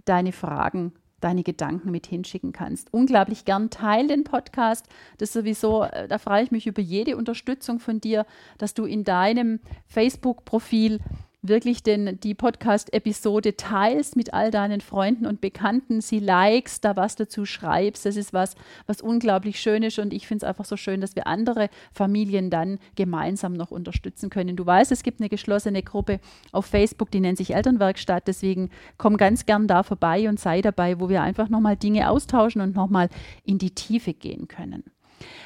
deine 0.05 0.31
Fragen 0.31 0.93
deine 1.19 1.43
Gedanken 1.43 1.91
mit 1.91 2.05
hinschicken 2.05 2.51
kannst. 2.51 2.93
Unglaublich 2.93 3.45
gern 3.45 3.69
teil 3.69 4.07
den 4.07 4.23
Podcast. 4.23 4.87
Das 5.17 5.33
sowieso, 5.33 5.83
äh, 5.83 6.07
da 6.07 6.17
freue 6.17 6.43
ich 6.43 6.51
mich 6.51 6.67
über 6.67 6.81
jede 6.81 7.17
Unterstützung 7.17 7.79
von 7.79 7.99
dir, 7.99 8.25
dass 8.57 8.73
du 8.73 8.85
in 8.85 9.03
deinem 9.03 9.59
Facebook-Profil 9.87 10.99
wirklich 11.47 11.83
den, 11.83 12.19
die 12.19 12.33
Podcast-Episode 12.33 13.57
teilst 13.57 14.15
mit 14.15 14.33
all 14.33 14.51
deinen 14.51 14.81
Freunden 14.81 15.25
und 15.25 15.41
Bekannten, 15.41 16.01
sie 16.01 16.19
likest, 16.19 16.85
da 16.85 16.95
was 16.95 17.15
dazu 17.15 17.45
schreibst. 17.45 18.05
Das 18.05 18.15
ist 18.15 18.33
was, 18.33 18.55
was 18.85 19.01
unglaublich 19.01 19.59
schön 19.59 19.83
ist 19.83 19.99
und 19.99 20.13
ich 20.13 20.27
finde 20.27 20.45
es 20.45 20.49
einfach 20.49 20.65
so 20.65 20.77
schön, 20.77 21.01
dass 21.01 21.15
wir 21.15 21.27
andere 21.27 21.69
Familien 21.91 22.49
dann 22.49 22.79
gemeinsam 22.95 23.53
noch 23.53 23.71
unterstützen 23.71 24.29
können. 24.29 24.55
Du 24.55 24.65
weißt, 24.65 24.91
es 24.91 25.03
gibt 25.03 25.19
eine 25.19 25.29
geschlossene 25.29 25.83
Gruppe 25.83 26.19
auf 26.51 26.65
Facebook, 26.65 27.11
die 27.11 27.19
nennt 27.19 27.37
sich 27.37 27.53
Elternwerkstatt, 27.53 28.27
deswegen 28.27 28.69
komm 28.97 29.17
ganz 29.17 29.45
gern 29.45 29.67
da 29.67 29.83
vorbei 29.83 30.29
und 30.29 30.39
sei 30.39 30.61
dabei, 30.61 30.99
wo 30.99 31.09
wir 31.09 31.21
einfach 31.21 31.49
nochmal 31.49 31.77
Dinge 31.77 32.09
austauschen 32.09 32.61
und 32.61 32.75
nochmal 32.75 33.09
in 33.43 33.57
die 33.57 33.71
Tiefe 33.71 34.13
gehen 34.13 34.47
können. 34.47 34.83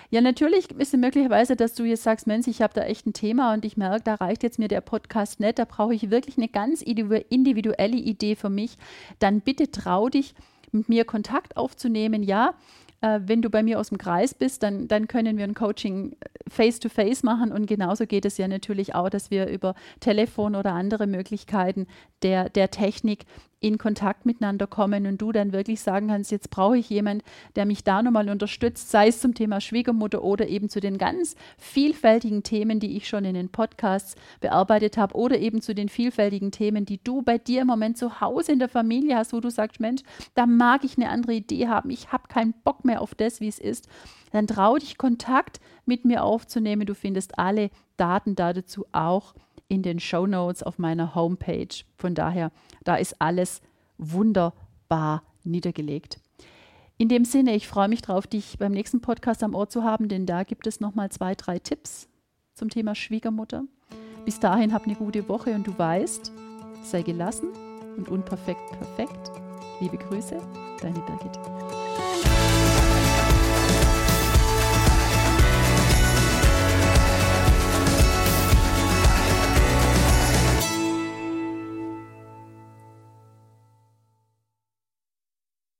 Ja, 0.10 0.22
natürlich 0.22 0.72
ist 0.72 0.94
es 0.94 1.00
möglicherweise, 1.00 1.56
dass 1.56 1.74
du 1.74 1.84
jetzt 1.84 2.04
sagst, 2.04 2.28
Mensch, 2.28 2.48
ich 2.48 2.62
habe 2.62 2.74
da 2.74 2.82
echt 2.82 3.06
ein 3.08 3.14
Thema 3.14 3.54
und 3.54 3.66
ich 3.66 3.78
merke, 3.78 4.04
da 4.04 4.16
reicht 4.16 4.44
jetzt 4.44 4.60
mir 4.60 4.68
der 4.68 4.82
Podcast 4.82 5.40
nicht, 5.40 5.60
da 5.60 5.66
brauche 5.66 5.94
ich 5.94 6.12
wirklich 6.12 6.38
eine 6.38 6.48
ganz 6.48 6.82
individuelle 6.82 7.98
Idee 7.98 8.36
für 8.36 8.50
mich. 8.50 8.78
Dann 9.20 9.42
bitte 9.42 9.72
trau 9.72 10.10
dich, 10.10 10.34
mit 10.72 10.90
mir 10.90 11.06
Kontakt 11.06 11.58
aufzunehmen. 11.58 12.24
Ja, 12.24 12.56
äh, 13.02 13.20
wenn 13.26 13.42
du 13.42 13.50
bei 13.50 13.64
mir 13.64 13.80
aus 13.80 13.90
dem 13.90 13.98
Kreis 13.98 14.34
bist, 14.34 14.64
dann, 14.64 14.88
dann 14.88 15.08
können 15.08 15.38
wir 15.38 15.44
ein 15.44 15.54
Coaching 15.54 16.16
face-to-face 16.48 17.24
-face 17.24 17.26
machen. 17.26 17.52
Und 17.52 17.66
genauso 17.66 18.06
geht 18.06 18.26
es 18.26 18.38
ja 18.38 18.48
natürlich 18.48 18.96
auch, 18.96 19.10
dass 19.10 19.32
wir 19.32 19.48
über 19.48 19.76
Telefon 20.00 20.56
oder 20.56 20.74
andere 20.74 21.08
Möglichkeiten 21.08 21.88
der, 22.22 22.50
der 22.50 22.72
Technik 22.72 23.26
in 23.62 23.78
Kontakt 23.78 24.26
miteinander 24.26 24.66
kommen 24.66 25.06
und 25.06 25.22
du 25.22 25.32
dann 25.32 25.54
wirklich 25.54 25.82
sagen 25.82 26.08
kannst, 26.08 26.32
jetzt 26.32 26.50
brauche 26.50 26.80
ich 26.80 26.90
jemanden, 26.90 27.24
der 27.56 27.66
mich 27.66 27.84
da 27.84 28.02
nochmal 28.02 28.28
unterstützt, 28.30 28.90
sei 28.90 29.08
es 29.08 29.22
zum 29.22 29.36
Thema 29.36 29.62
Schwiegermutter 29.62 30.24
oder 30.24 30.48
eben 30.48 30.68
zu 30.68 30.80
den 30.80 30.98
ganz 30.98 31.36
vielfältigen 31.60 32.42
Themen, 32.42 32.80
die 32.80 32.98
ich 32.98 33.08
schon 33.08 33.24
in 33.24 33.36
den 33.36 33.50
Podcasts 33.50 34.16
bearbeitet 34.40 34.98
habe 34.98 35.16
oder 35.16 35.38
eben 35.38 35.62
zu 35.62 35.76
den 35.76 35.90
vielfältigen 35.90 36.52
Themen, 36.52 36.86
die 36.86 37.04
du 37.04 37.22
bei 37.22 37.38
dir 37.38 37.62
im 37.62 37.68
Moment 37.68 38.00
zu 38.00 38.20
Hause 38.20 38.52
in 38.52 38.60
der 38.60 38.68
Familie 38.68 39.16
hast, 39.16 39.32
wo 39.32 39.40
du 39.40 39.52
sagst, 39.52 39.80
Mensch, 39.80 40.02
da 40.34 40.48
mag 40.48 40.84
ich 40.84 40.98
eine 40.98 41.10
andere 41.10 41.34
Idee 41.34 41.68
haben, 41.68 41.92
ich 41.92 42.12
habe 42.12 42.28
keinen 42.28 42.54
Bock 42.64 42.84
mehr 42.84 43.00
auf 43.02 43.14
das, 43.14 43.42
wie 43.42 43.48
es 43.48 43.60
ist. 43.60 43.88
Dann 44.32 44.48
trau 44.48 44.78
dich, 44.78 44.98
Kontakt 44.98 45.60
mit 45.86 46.04
mir 46.06 46.24
aufzunehmen. 46.24 46.88
Du 46.88 46.96
findest 46.96 47.38
alle 47.38 47.70
Daten 47.98 48.36
dazu 48.36 48.86
auch 48.92 49.36
in 49.72 49.84
den 49.84 50.02
Show 50.02 50.28
Notes 50.28 50.64
auf 50.64 50.80
meiner 50.80 51.16
Homepage. 51.16 51.86
Von 51.96 52.14
daher, 52.14 52.52
da 52.84 52.98
ist 52.98 53.16
alles 53.22 53.62
wunderbar 53.98 55.24
niedergelegt. 55.46 56.20
In 56.98 57.08
dem 57.08 57.24
Sinne, 57.24 57.56
ich 57.56 57.70
freue 57.70 57.88
mich 57.88 58.02
darauf, 58.02 58.28
dich 58.28 58.58
beim 58.60 58.74
nächsten 58.74 59.00
Podcast 59.00 59.44
am 59.44 59.56
Ohr 59.56 59.70
zu 59.70 59.86
haben, 59.86 60.10
denn 60.10 60.26
da 60.26 60.44
gibt 60.44 60.68
es 60.68 60.82
nochmal 60.82 61.10
zwei, 61.10 61.36
drei 61.36 61.58
Tipps 61.58 62.10
zum 62.54 62.70
Thema 62.70 62.96
Schwiegermutter. 62.96 63.64
Bis 64.26 64.42
dahin 64.42 64.74
hab 64.74 64.84
eine 64.84 64.96
gute 64.96 65.30
Woche 65.30 65.56
und 65.56 65.66
du 65.66 65.78
weißt, 65.80 66.34
sei 66.84 67.02
gelassen 67.02 67.48
und 67.96 68.10
unperfekt 68.10 68.70
perfekt. 68.72 69.32
Liebe 69.80 69.98
Grüße, 69.98 70.38
deine 70.82 71.00
Birgit. 71.00 71.71